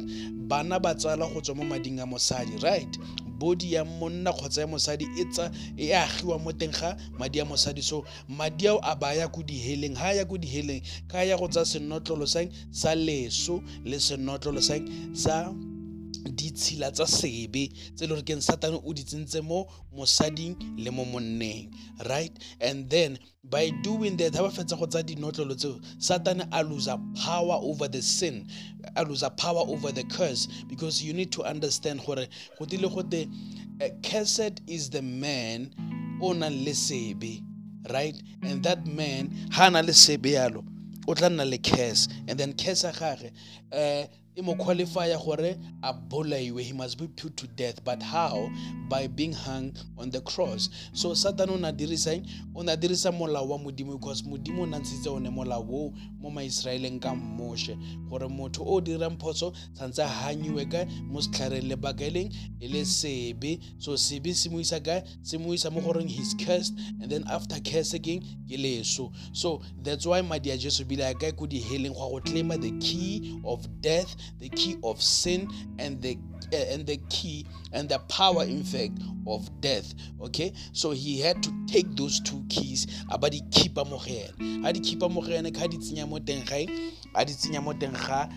bana 0.49 0.79
ba 0.81 0.95
tsala 0.95 1.33
go 1.33 1.41
tswa 1.41 2.63
right 2.63 2.99
body 3.39 3.73
ya 3.75 3.85
monna 3.85 4.33
kgotsa 4.33 4.61
ya 4.61 4.67
mosadi 4.67 5.07
e 5.19 5.25
tsa 5.33 5.51
e 5.77 5.93
agiwa 5.93 6.39
mo 6.39 6.53
teng 6.53 6.73
ga 6.73 6.97
madi 7.19 7.41
a 7.41 7.45
mosadi. 7.45 7.83
So 7.83 8.05
madi 8.29 8.69
ao 8.69 8.79
a 8.83 8.97
baya 8.97 9.29
ko 9.29 9.43
diheleng 9.43 9.95
ga 9.95 10.13
ya 10.13 10.25
ko 10.25 10.37
diheleng 10.37 10.83
ka 11.09 11.23
ya 11.23 11.37
go 11.37 11.49
tsa 11.49 11.65
senotlolo 11.65 12.27
sang 12.27 12.51
sa 12.71 12.95
leso 12.95 13.63
le 13.85 13.97
senotlolo 13.99 14.61
sang 14.61 14.85
sa 15.15 15.53
ditshila 16.25 16.93
tsa 16.93 17.07
sebe 17.07 17.71
tse 17.95 18.07
le 18.07 18.15
gore 18.15 18.41
satane 18.41 18.81
o 18.85 18.93
di 18.93 19.03
tsentse 19.03 19.41
mo 19.43 19.67
mosading 19.93 20.57
le 20.77 20.91
mo 20.91 21.05
monneng 21.05 21.71
right? 22.09 22.33
And 22.61 22.89
then 22.91 23.19
by 23.45 23.71
doing 23.83 24.17
that 24.19 24.35
ha 24.35 24.43
ba 24.43 24.51
fetsa 24.51 24.79
go 24.79 24.87
tsa 24.87 25.03
dinotlolo 25.03 25.55
tseo 25.55 25.81
satane 25.99 26.49
a 26.53 27.21
power 27.21 27.59
over 27.63 27.89
the 27.89 28.03
sin 28.03 28.47
a 28.97 29.31
power 29.31 29.65
over 29.67 29.93
the 29.93 30.05
curse 30.05 30.49
because 30.69 31.03
you 31.03 31.13
need 31.13 31.33
to 31.33 31.43
understand 31.43 32.01
gore 32.05 32.27
go 32.59 32.65
tile 32.65 32.89
gote 32.89 33.29
cursed 34.03 34.61
is 34.67 34.91
the 34.91 35.03
man 35.03 35.71
o 36.21 36.33
nang 36.33 36.65
le 36.65 36.73
sebe 36.73 37.43
right? 37.91 38.21
And 38.43 38.63
that 38.65 38.87
man 38.87 39.31
ha 39.53 39.69
na 39.69 39.81
le 39.81 39.93
sebe 39.93 40.33
yalo 40.33 40.65
o 41.09 41.15
tla 41.15 41.29
nna 41.29 41.49
le 41.49 41.59
curse. 41.59 42.09
And 42.29 42.39
then 42.39 42.53
curse 42.53 42.85
ya 42.85 42.93
gage 42.93 43.33
um 43.73 44.07
e 44.39 44.43
mo 44.43 44.55
qualifya 44.55 45.19
gore 45.19 45.59
a 45.83 45.93
bolaiwe 45.93 46.63
he 46.63 46.73
must 46.73 46.97
be 46.97 47.09
put 47.09 47.37
to 47.37 47.49
death. 47.49 47.83
But 47.85 48.01
how? 48.01 48.49
By 48.89 49.09
being 49.09 49.33
hung 49.33 49.75
on 49.99 50.11
the 50.11 50.21
cross. 50.21 50.71
So 50.93 51.13
satan 51.15 51.51
o 51.51 51.57
na 51.57 51.73
dirisa 51.73 52.25
o 52.55 52.63
na 52.63 52.77
dirisa 52.77 53.11
molao 53.11 53.49
wa 53.49 53.59
modimo 53.59 54.01
because 54.01 54.23
modimo 54.23 54.61
o 54.61 54.65
na 54.67 54.79
ntshitse 54.79 55.13
one 55.13 55.29
molao 55.29 55.67
o 55.69 55.93
mo 56.21 56.31
maiseraeleng 56.31 57.01
ka 57.01 57.15
mmoše. 57.15 57.77
Gore 58.09 58.29
motho 58.29 58.65
o 58.65 58.81
dirang 58.81 59.19
phoso 59.19 59.53
tshwanetse 59.75 60.05
a 60.05 60.09
hanyiwe 60.09 60.71
ka 60.71 60.85
mo 61.03 61.21
setlhareng 61.21 61.69
lebaka 61.69 62.05
e 62.07 62.11
leng 62.11 62.33
e 62.61 62.69
le 62.69 62.85
sebe 62.85 63.59
so 63.79 63.97
sebe 63.97 64.33
se 64.35 64.49
mo 64.49 64.61
isa 64.61 64.79
kae? 64.79 65.03
Se 65.23 65.37
mo 65.37 65.53
isa 65.53 65.69
mo 65.69 65.81
goreng 65.81 66.09
cursed 66.39 66.79
and 67.03 67.11
then 67.11 67.25
after 67.29 67.57
cursing 67.57 68.23
ke 68.47 68.57
leso. 68.57 69.13
So 69.33 69.63
that's 69.83 70.07
why 70.07 70.23
madi 70.23 70.53
a 70.53 70.57
jesu 70.57 70.85
bile 70.85 71.11
a 71.11 71.15
kae 71.15 71.37
ko 71.37 71.47
diheleng 71.47 71.95
go 71.95 72.09
go 72.09 72.21
claima 72.21 72.61
the 72.61 72.71
key 72.79 73.41
of 73.45 73.67
death 73.81 74.15
the 74.39 74.49
key 74.51 74.77
of 74.83 75.03
sin 75.03 75.49
and 75.79 76.01
the 76.03 76.19
uh, 76.53 76.57
and 76.57 76.87
the 76.87 76.97
key 77.11 77.47
and 77.73 77.89
the 77.89 77.99
power 78.09 78.45
in 78.45 78.63
fact 78.65 78.99
of 79.27 79.49
death 79.61 79.95
okay? 80.21 80.53
So 80.73 80.91
he 80.93 81.21
had 81.21 81.43
to 81.43 81.53
take 81.67 81.87
those 81.97 82.21
two 82.21 82.45
keys 82.49 82.87
aba 83.11 83.31
di 83.31 83.41
keepa 83.51 83.89
mo 83.89 83.99
go 83.99 84.11
ene 84.11 84.67
a 84.67 84.73
di 84.73 84.81
keepa 84.81 85.11
mo 85.11 85.21
go 85.21 85.31
ene 85.33 85.51
ka 85.53 85.67
di 85.67 85.77
tsenya 85.77 86.09
mo 86.09 86.19
teng 86.19 86.45
gae 86.47 86.67
a 87.15 87.61
mo 87.61 87.73
teng 87.75 87.93
ga 87.93 88.29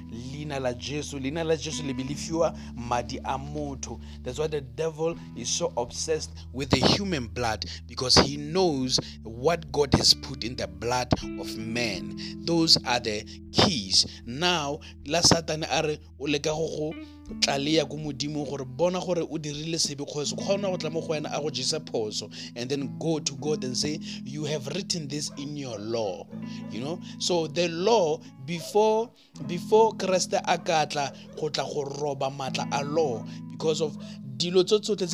la 0.59 0.73
jesu. 0.73 1.19
Leina 1.19 1.43
la 1.45 1.55
jesu 1.55 1.83
le 1.83 1.93
be 1.93 2.03
le 2.03 2.15
fiwa 2.15 2.55
madi 2.75 3.17
a 3.19 3.37
motho. 3.37 3.99
That's 4.23 4.39
why 4.39 4.47
the 4.47 4.61
devil 4.61 5.15
is 5.35 5.49
so 5.49 5.73
obsessed 5.77 6.31
with 6.53 6.69
the 6.69 6.77
human 6.77 7.27
blood 7.27 7.65
because 7.87 8.15
he 8.15 8.37
knows 8.37 8.99
what 9.23 9.71
god 9.71 9.93
has 9.95 10.13
put 10.13 10.43
in 10.43 10.55
the 10.55 10.67
blood 10.67 11.11
of 11.39 11.57
man. 11.57 12.17
Those 12.45 12.77
are 12.85 12.99
the 12.99 13.23
keys. 13.51 14.05
Now 14.25 14.79
la 15.05 15.19
satane 15.19 15.67
a 15.69 15.80
re 15.81 15.99
o 16.19 16.25
leka 16.25 16.49
go 16.49 16.67
go 16.67 16.95
tlaleya 17.39 17.87
ko 17.89 17.97
gore 17.97 18.65
bona 18.65 18.99
gore 18.99 19.21
o 19.21 19.37
dirile 19.37 19.79
sebe 19.79 20.05
kgona 20.05 20.69
go 20.69 20.77
tla 20.77 20.89
mo 20.89 21.01
go 21.01 21.07
wena 21.07 21.29
a 21.33 21.41
go 21.41 21.49
jesa 21.49 21.79
phoso. 21.79 22.29
And 22.55 22.69
then 22.69 22.97
go 22.99 23.19
to 23.19 23.33
god 23.35 23.63
and 23.63 23.75
say 23.75 23.99
you 24.23 24.45
have 24.45 24.67
written 24.67 25.07
this 25.07 25.31
in 25.37 25.55
your 25.55 25.77
law. 25.79 26.25
You 26.69 26.81
know? 26.81 27.01
So 27.19 27.47
the 27.47 27.67
law 27.69 28.19
before 28.45 29.11
before 29.47 29.93
kreste 29.93 30.41
a 30.45 30.57
ka 30.57 30.85
tla 30.85 31.11
go 31.39 31.49
tla 31.49 31.63
go 31.63 31.83
roba 31.83 32.29
maatla 32.29 32.67
a 32.71 32.83
law 32.83 33.23
because 33.51 33.81
of 33.81 33.97
dilo 34.37 34.63
tso 34.65 34.79
tsotlhe 34.79 35.07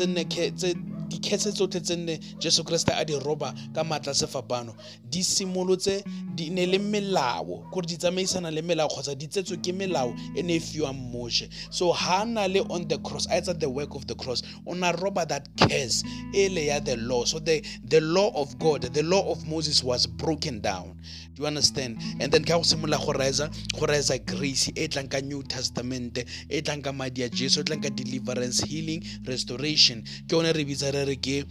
tse 0.55 0.75
dikgetse 1.09 1.51
tsotlhe 1.51 1.81
tse 1.81 1.95
nne 1.95 2.19
jesu 2.39 2.63
kriste 2.63 2.91
a 2.91 3.03
di 3.05 3.13
roba 3.19 3.53
ka 3.73 3.83
maatla 3.83 4.13
sefapano. 4.13 4.75
Di 5.09 5.23
simolotse 5.23 6.03
di 6.35 6.49
ne 6.49 6.65
le 6.65 6.77
melao 6.77 7.63
gore 7.71 7.85
di 7.85 7.97
tsamaisana 7.97 8.51
le 8.51 8.61
melao 8.61 8.87
kgotsa 8.87 9.15
di 9.15 9.27
tsetswe 9.27 9.57
ke 9.57 9.73
melao 9.73 10.13
e 10.35 10.43
ne 10.43 10.55
e 10.55 10.59
fiwang 10.59 11.11
moshe. 11.11 11.49
So 11.71 11.91
ha 11.91 12.23
na 12.25 12.45
le 12.45 12.61
on 12.69 12.87
the 12.87 12.97
cross 12.99 13.27
a 13.27 13.41
etsa 13.41 13.59
the 13.59 13.69
work 13.69 13.95
of 13.95 14.07
the 14.07 14.15
cross 14.15 14.43
o 14.65 14.73
na 14.73 14.91
roba 14.91 15.25
that 15.25 15.47
curse 15.57 16.03
e 16.33 16.49
le 16.49 16.67
ya 16.67 16.79
the 16.79 16.97
law. 16.97 17.25
So 17.25 17.39
the, 17.39 17.63
the 17.85 18.01
law 18.01 18.31
of 18.35 18.57
god 18.59 18.81
the 18.81 19.03
law 19.03 19.29
of 19.31 19.47
moses 19.47 19.83
was 19.83 20.05
broken 20.05 20.59
down. 20.61 20.97
Do 21.35 21.43
you 21.43 21.47
understand? 21.47 22.01
And 22.19 22.31
then 22.31 22.43
ka 22.43 22.57
go 22.57 22.63
simolola 22.63 22.97
go 22.97 23.13
reza 23.13 23.51
go 23.77 23.85
reza 23.85 24.17
grace 24.17 24.69
e 24.75 24.87
tlang 24.87 25.09
ka 25.09 25.19
new 25.19 25.43
testament 25.43 26.17
e 26.49 26.61
tlang 26.61 26.83
ka 26.83 26.91
madi 26.91 27.23
a 27.23 27.29
jesu 27.29 27.61
e 27.61 27.63
tlang 27.63 27.81
ka 27.83 27.89
deliverance 27.89 28.61
healing 28.61 29.03
restoration. 29.25 30.03
Ke 30.27 30.33
one 30.33 30.45
re 30.45 30.65
bitsa 30.65 30.91
re 31.05 31.43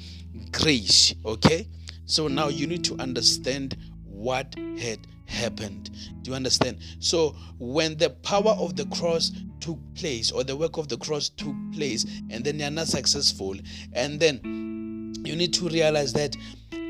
grace 0.51 1.15
okay 1.25 1.69
so 2.05 2.29
now 2.29 2.49
you 2.49 2.67
need 2.67 2.85
to 2.85 2.97
understand 2.99 3.77
what 4.05 4.55
had 4.79 4.99
happened. 5.27 5.91
Do 6.23 6.31
you 6.31 6.37
understand? 6.37 6.79
So, 7.01 7.37
when 7.59 7.97
the 7.97 8.11
power 8.11 8.53
of 8.59 8.77
the 8.77 8.87
cross 8.87 9.33
took 9.61 9.79
place, 9.95 10.31
or 10.31 10.45
the 10.45 10.57
work 10.57 10.79
of 10.79 10.89
the 10.89 10.97
cross 10.97 11.29
took 11.29 11.55
place, 11.73 12.07
and 12.31 12.45
then 12.45 12.59
you're 12.59 12.71
not 12.71 12.89
successful, 12.89 13.55
and 13.93 14.19
then 14.19 15.13
you 15.25 15.37
need 15.37 15.53
to 15.55 15.69
realize 15.69 16.13
that 16.15 16.37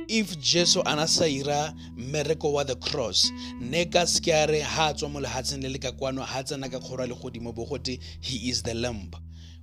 if 0.08 0.38
jesu 0.38 0.80
a 0.86 0.94
na 0.94 1.04
sa 1.06 1.24
ira 1.24 1.74
mmereko 1.96 2.52
wa 2.52 2.62
the 2.62 2.76
cross 2.76 3.32
ne 3.58 3.84
ka 3.86 4.04
seke 4.06 4.32
a 4.32 4.46
re 4.46 4.60
ha 4.60 4.92
tswa 4.92 5.10
mo 5.10 5.18
lehatsheng 5.18 5.60
le 5.60 5.68
le 5.68 5.78
ka 5.78 5.90
kwano 5.90 6.24
ka 6.24 7.04
le 7.04 7.14
godimo 7.16 7.96
he 8.20 8.48
is 8.48 8.62
the 8.62 8.72
lamb 8.74 9.10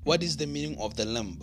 what 0.03 0.21
is 0.21 0.35
the 0.35 0.45
meaning 0.45 0.77
of 0.79 0.95
the 0.95 1.05
lamb 1.05 1.39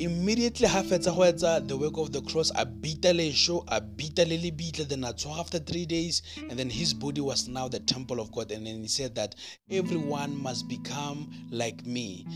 immediately 0.00 0.66
ha 0.66 0.82
fetsa 0.82 1.14
go 1.14 1.22
etsa 1.22 1.60
the 1.68 1.76
work 1.76 1.98
of 1.98 2.10
the 2.10 2.22
cross 2.22 2.50
a 2.54 2.64
bita 2.64 3.12
lesho 3.12 3.62
a 3.68 3.80
bita 3.80 4.24
le 4.26 4.38
lebitla 4.38 4.88
then 4.88 5.04
a 5.04 5.14
after 5.38 5.58
three 5.58 5.84
days 5.84 6.22
and 6.48 6.58
then 6.58 6.70
his 6.70 6.94
body 6.94 7.20
was 7.20 7.48
now 7.48 7.68
the 7.68 7.80
temple 7.80 8.18
of 8.18 8.32
god 8.32 8.50
and 8.50 8.66
then 8.66 8.80
he 8.80 8.88
said 8.88 9.14
that 9.14 9.34
everyone 9.70 10.34
must 10.42 10.66
become 10.68 11.30
like 11.50 11.84
me 11.84 12.26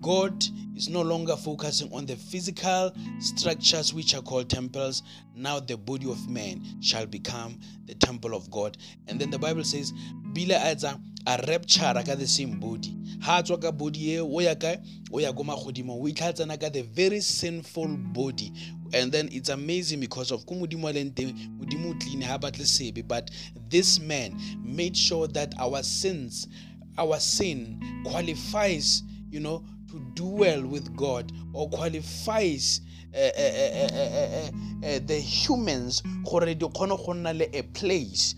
God 0.00 0.44
is 0.76 0.88
no 0.88 1.02
longer 1.02 1.34
focusing 1.34 1.92
on 1.92 2.06
the 2.06 2.14
physical 2.14 2.92
structures 3.18 3.92
which 3.92 4.14
are 4.14 4.22
called 4.22 4.48
temples. 4.48 5.02
Now 5.34 5.58
the 5.58 5.76
body 5.76 6.08
of 6.08 6.28
man 6.28 6.64
shall 6.80 7.04
become 7.06 7.58
the 7.86 7.94
temple 7.96 8.34
of 8.34 8.48
God. 8.50 8.78
And 9.08 9.20
then 9.20 9.30
the 9.30 9.38
Bible 9.38 9.64
says, 9.64 9.92
Bila 10.32 10.60
aza 10.60 11.00
a 11.28 11.36
rapture 11.46 12.02
ka 12.06 12.14
the 12.14 12.26
same 12.26 12.58
body. 12.58 12.96
Ha 13.20 13.42
tswa 13.42 13.60
ka 13.60 13.70
body 13.70 14.14
e 14.14 14.20
o 14.20 14.40
ya 14.40 14.54
ka 14.54 14.76
o 15.12 15.18
ya 15.18 15.30
go 15.32 15.42
magodimo. 15.44 16.00
O 16.00 16.06
itlhatsana 16.08 16.58
ka 16.58 16.70
the 16.70 16.82
very 16.82 17.20
sinful 17.20 17.86
body. 18.14 18.50
And 18.94 19.12
then 19.12 19.28
it's 19.30 19.50
amazing 19.50 20.00
because 20.00 20.30
of 20.30 20.46
kumudimo 20.46 20.90
leng 20.90 21.12
teng 21.12 21.34
modimo 21.58 21.92
batle 22.40 22.64
sebe 22.64 23.06
but 23.06 23.30
this 23.68 24.00
man 24.00 24.40
made 24.64 24.96
sure 24.96 25.28
that 25.28 25.52
our 25.58 25.82
sins 25.82 26.48
our 26.96 27.20
sin 27.20 27.78
qualifies 28.06 29.02
you 29.30 29.40
know 29.40 29.62
to 29.90 30.00
dwell 30.14 30.62
with 30.66 30.96
God 30.96 31.30
or 31.52 31.68
qualifies 31.68 32.80
uh, 33.14 33.18
uh, 33.18 34.50
uh, 34.86 34.98
the 35.04 35.20
humans 35.20 36.02
gore 36.24 36.46
di 36.46 36.54
kgone 36.54 36.96
go 36.96 37.12
nna 37.12 37.36
le 37.36 37.46
a 37.52 37.62
place 37.62 38.34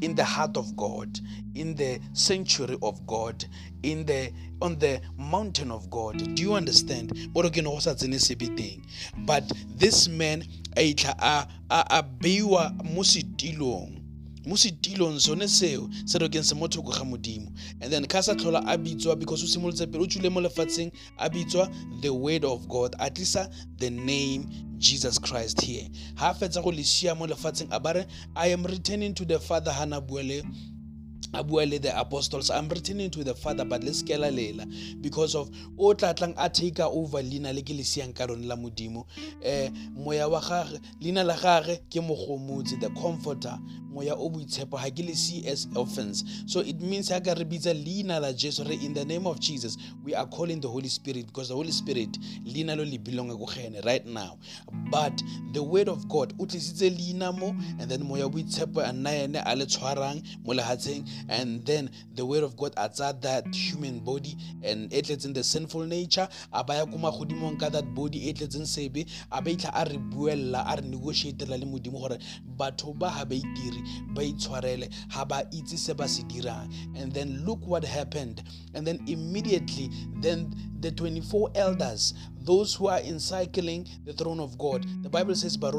in 0.00 0.14
the 0.14 0.24
heart 0.24 0.56
of 0.56 0.76
God 0.76 1.20
in 1.54 1.74
the 1.74 2.00
sanctuary 2.12 2.76
of 2.82 3.06
God 3.06 3.44
in 3.82 4.04
the 4.06 4.32
on 4.60 4.78
the 4.78 5.00
mountain 5.18 5.70
of 5.70 5.88
God. 5.90 6.34
Do 6.34 6.42
you 6.42 6.54
understand? 6.54 7.12
But 7.32 7.52
this 9.76 10.08
man 10.08 10.44
a 10.76 10.94
a 11.20 11.46
a 11.70 12.02
beiwa 12.02 12.84
mo 12.84 13.02
setilong. 13.02 14.00
Mo 14.46 14.56
setilong 14.56 15.20
sone 15.20 15.48
seo 15.48 15.88
se 16.06 16.18
re 16.18 16.28
keng 16.28 16.42
se 16.42 16.54
mo 16.54 16.66
thoko 16.66 16.92
ga 16.92 17.04
modimo. 17.04 17.50
And 17.80 17.92
then 17.92 18.04
ka 18.06 18.20
sa 18.20 18.34
tlhola 18.34 18.62
a 18.66 18.78
bitswa 18.78 19.18
because 19.18 19.42
o 19.42 19.46
simolotse 19.46 19.90
pele 19.90 20.04
o 20.04 20.06
tswile 20.06 20.30
mo 20.30 20.40
lefatsheng 20.40 20.92
a 21.18 21.30
bitswa 21.30 21.68
the 22.02 22.12
word 22.12 22.44
of 22.44 22.68
god 22.68 22.94
a 22.98 23.10
tlisa 23.10 23.46
uh, 23.46 23.48
the 23.78 23.90
name 23.90 24.46
jesus 24.84 25.18
christ 25.18 25.60
here. 25.62 25.88
Ha 26.16 26.34
fetsa 26.34 26.62
go 26.62 26.70
lesia 26.70 27.16
mo 27.16 27.26
lefatsheng 27.26 27.68
a 27.72 27.80
bare 27.80 28.06
i 28.36 28.48
am 28.52 28.64
returning 28.66 29.14
to 29.14 29.24
the 29.24 29.38
father 29.38 29.72
ha 29.72 29.86
na 31.34 31.42
bua 31.42 31.66
le 31.66 31.66
a 31.66 31.66
bua 31.66 31.66
le 31.66 31.78
the 31.78 31.98
apostles. 31.98 32.50
I'm 32.50 32.68
returning 32.68 33.10
to 33.10 33.24
the 33.24 33.34
father 33.34 33.64
but 33.64 33.82
let's 33.82 34.02
kela 34.02 34.34
lela. 34.34 34.66
Because 35.00 35.34
of 35.34 35.50
o 35.78 35.94
tlatlang 35.94 36.34
a 36.38 36.48
take 36.48 36.80
over 36.80 37.18
leina 37.18 37.54
le 37.54 37.62
ke 37.62 37.70
le 37.70 37.82
siang 37.82 38.12
ka 38.12 38.24
lone 38.24 38.46
la 38.46 38.56
modimo. 38.56 39.06
Eh 39.42 39.70
moya 39.94 40.28
wa 40.28 40.40
gage 40.40 40.80
leina 41.00 41.24
la 41.24 41.36
gage 41.36 41.80
ke 41.90 42.00
mogomotsi 42.00 42.80
the 42.80 42.90
comforter. 42.90 43.58
Moya 43.90 44.14
o 44.14 44.30
boitshepo 44.30 44.80
ga 44.80 44.90
ke 44.90 45.06
le 45.06 45.14
see 45.14 45.46
as 45.46 45.66
offense. 45.76 46.44
So 46.46 46.60
it 46.60 46.80
means 46.80 47.10
ya 47.10 47.20
ka 47.20 47.32
re 47.32 47.44
bitsa 47.44 47.74
leina 47.74 48.20
la 48.20 48.32
jesu 48.32 48.64
re 48.64 48.76
in 48.76 48.94
the 48.94 49.04
name 49.04 49.26
of 49.26 49.40
jesus 49.40 49.76
we 50.04 50.14
are 50.14 50.26
calling 50.26 50.60
the 50.60 50.68
holy 50.68 50.88
spirit 50.88 51.26
because 51.26 51.48
the 51.48 51.54
holy 51.54 51.70
spirit 51.70 52.18
leina 52.44 52.76
lo 52.76 52.84
le 52.84 52.98
belonga 52.98 53.38
go 53.38 53.46
gene 53.46 53.80
right 53.84 54.06
now. 54.06 54.38
But 54.90 55.22
the 55.52 55.62
word 55.62 55.88
of 55.88 56.08
god 56.08 56.32
o 56.38 56.44
tlisitse 56.44 56.90
leina 56.90 57.36
mo 57.36 57.54
and 57.80 57.90
then 57.90 58.06
moya 58.06 58.26
o 58.26 58.30
boitshepo 58.30 58.78
a 58.78 58.92
nna 58.92 59.24
ene 59.24 59.42
a 59.44 59.56
le 59.56 59.66
tshwarang 59.66 60.22
mo 60.44 60.54
lehatsheng 60.54 61.06
and 61.28 61.64
then 61.64 61.90
the 62.14 62.24
word 62.24 62.44
of 62.44 62.56
god 62.56 62.72
a 62.76 62.88
tsaya 62.88 63.14
that 63.20 63.54
human 63.54 64.00
body 64.00 64.36
and 64.62 64.92
e 64.92 65.02
tletseng 65.02 65.34
the 65.34 65.42
sinful 65.42 65.84
nature. 65.84 66.28
A 66.52 66.64
baya 66.64 66.86
ko 66.86 66.98
magodimong 66.98 67.58
ka 67.58 67.68
that 67.68 67.94
body 67.94 68.28
e 68.28 68.32
tletseng 68.32 68.66
sebe. 68.66 69.06
A 69.32 69.40
ba 69.42 69.50
itlha 69.50 69.70
a 69.74 69.84
re 69.88 69.98
buelela 69.98 70.64
a 70.66 70.76
re 70.76 70.82
negotiatela 70.82 71.58
le 71.58 71.66
modimo 71.66 72.00
gore 72.00 72.18
batho 72.56 72.96
ba 72.98 73.10
ga 73.10 73.24
ba 73.24 73.34
itire 73.34 73.80
ba 74.14 74.22
itshwarele 74.22 74.90
ga 75.12 75.24
ba 75.24 75.44
itse 75.52 75.78
se 75.78 75.92
ba 75.94 76.08
se 76.08 76.22
dirang. 76.24 76.72
And 76.96 77.12
then 77.12 77.44
look 77.44 77.66
what 77.66 77.84
happened. 77.84 78.42
And 78.74 78.86
then 78.86 79.00
immediately 79.06 79.90
then 80.20 80.54
the 80.80 80.90
24 80.90 81.50
elders 81.54 82.14
those 82.44 82.74
who 82.74 82.88
are 82.88 83.00
encircling 83.00 83.88
the 84.04 84.12
throne 84.12 84.40
of 84.40 84.56
God. 84.58 84.86
The 85.02 85.08
Bible 85.08 85.34
says, 85.34 85.56
di. 85.56 85.70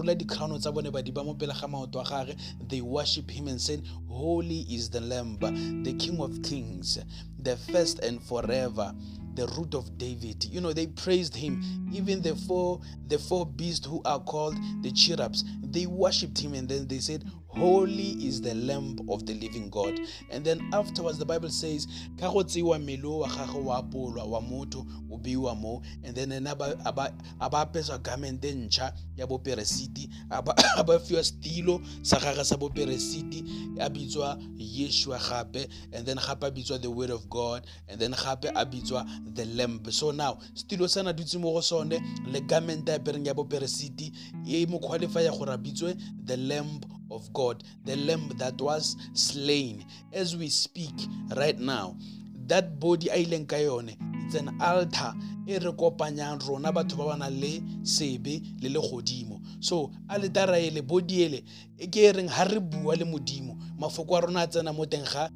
They 2.67 2.82
worship 2.82 3.32
him 3.32 3.47
and 3.47 3.62
said, 3.62 3.84
Holy 4.08 4.62
is 4.69 4.89
the 4.89 5.01
Lamb, 5.01 5.38
the 5.84 5.93
King 5.93 6.19
of 6.19 6.41
Kings, 6.43 6.99
the 7.39 7.56
first 7.58 7.99
and 7.99 8.21
forever 8.23 8.93
the 9.36 9.47
root 9.58 9.75
of 9.75 9.97
David. 9.97 10.45
You 10.45 10.62
know, 10.62 10.73
they 10.73 10.88
praised 10.88 11.36
him. 11.36 11.62
Even 11.93 12.21
the 12.21 12.36
four 12.36 12.80
the 13.08 13.19
four 13.19 13.45
beasts 13.45 13.86
who 13.86 14.01
are 14.06 14.19
called 14.19 14.56
the 14.82 14.91
cherubs, 14.91 15.43
they 15.62 15.86
worshipped 15.86 16.39
him 16.39 16.54
and 16.54 16.67
then 16.67 16.88
they 16.88 16.99
said, 16.99 17.23
holy 17.58 18.12
is 18.26 18.41
the 18.41 18.54
lamb 18.54 18.98
of 19.10 19.26
the 19.26 19.34
living 19.34 19.70
god. 19.70 20.00
And 20.32 20.44
then 20.46 20.68
afterwards 20.74 21.18
the 21.18 21.26
bible 21.26 21.50
says 21.50 21.88
ka 22.20 22.32
go 22.32 22.44
tseiwa 22.44 22.80
mmele 22.80 23.20
wa 23.20 23.28
gagwe 23.28 23.63
wa 23.63 23.78
apolwa 23.78 24.24
wa 24.24 24.41
motho 24.41 24.86
o 25.12 25.18
beiwa 25.18 25.56
mo 25.60 25.82
and 26.04 26.15
then 26.15 26.32
ena 26.32 26.52
a 26.52 26.91
ba 26.91 27.12
apeswa 27.39 28.02
garment 28.02 28.44
e 28.46 28.52
ntšha 28.52 28.94
ya 29.18 29.28
boperesiti 29.28 30.10
a 30.30 30.41
ba 30.41 31.00
fiwa 31.00 31.24
stilo 31.24 31.82
sa 32.02 32.20
gagwe 32.20 32.44
sa 32.44 32.58
boperesiti 32.58 33.44
a 33.80 33.89
bitswa 33.89 34.38
yeshua 34.58 35.20
gape. 35.20 35.68
And 35.94 36.06
then 36.06 36.18
gape 36.18 36.44
a 36.44 36.52
bitswa 36.52 36.82
the 36.82 36.91
word 36.91 37.10
of 37.10 37.30
god. 37.30 37.65
And 37.88 38.00
then 38.00 38.12
gape 38.12 38.52
a 38.56 38.65
bitswa 38.65 39.36
the 39.36 39.46
lamb. 39.46 39.82
So 39.91 40.12
now 40.12 40.39
stilo 40.54 40.88
sana 40.88 41.13
dutse 41.13 41.39
mo 41.39 41.54
go 41.54 41.62
sone 41.62 42.00
le 42.28 42.41
garment 42.41 42.89
a 42.89 43.00
pereng 43.00 43.26
ya 43.26 43.34
boperesiti 43.34 44.12
e 44.46 44.65
mo 44.65 44.80
qualifya 44.80 45.32
gore 45.38 45.54
a 45.54 45.58
bitswe 45.58 45.98
the 46.26 46.38
lamb 46.38 46.86
of 47.12 47.32
God, 47.34 47.63
the 47.86 47.96
lamb 47.96 48.32
that 48.38 48.60
was 48.62 48.96
slain. 49.13 49.86
As 50.13 50.36
we 50.36 50.50
speak 50.50 50.94
right 51.36 51.60
now, 51.60 51.98
that 52.48 52.80
body 52.80 53.10
a 53.10 53.26
it's 54.26 54.36
an 54.36 54.50
altar 54.60 55.13
e 55.48 55.58
re 55.60 55.72
kopanyang 55.72 56.41
rona 56.48 56.72
batho 56.74 56.98
ba 56.98 57.06
ba 57.06 57.18
nang 57.18 57.39
le 57.39 57.62
sebe 57.84 58.41
le 58.62 58.70
legodimo 58.70 59.39
so 59.60 59.91
altara 60.10 60.58
ele 60.58 60.82
body 60.82 61.24
ele 61.24 61.44
ke 61.91 62.10
e 62.10 62.12
reng 62.12 62.28
ha 62.30 62.44
re 62.44 62.60
bua 62.60 62.96
le 62.96 63.06
modimo 63.06 63.56
mafoko 63.80 64.18
a 64.18 64.22
rona 64.22 64.41
a 64.41 64.48
tsena 64.48 64.74
mo 64.74 64.86
teng 64.86 65.06
ga 65.06 65.30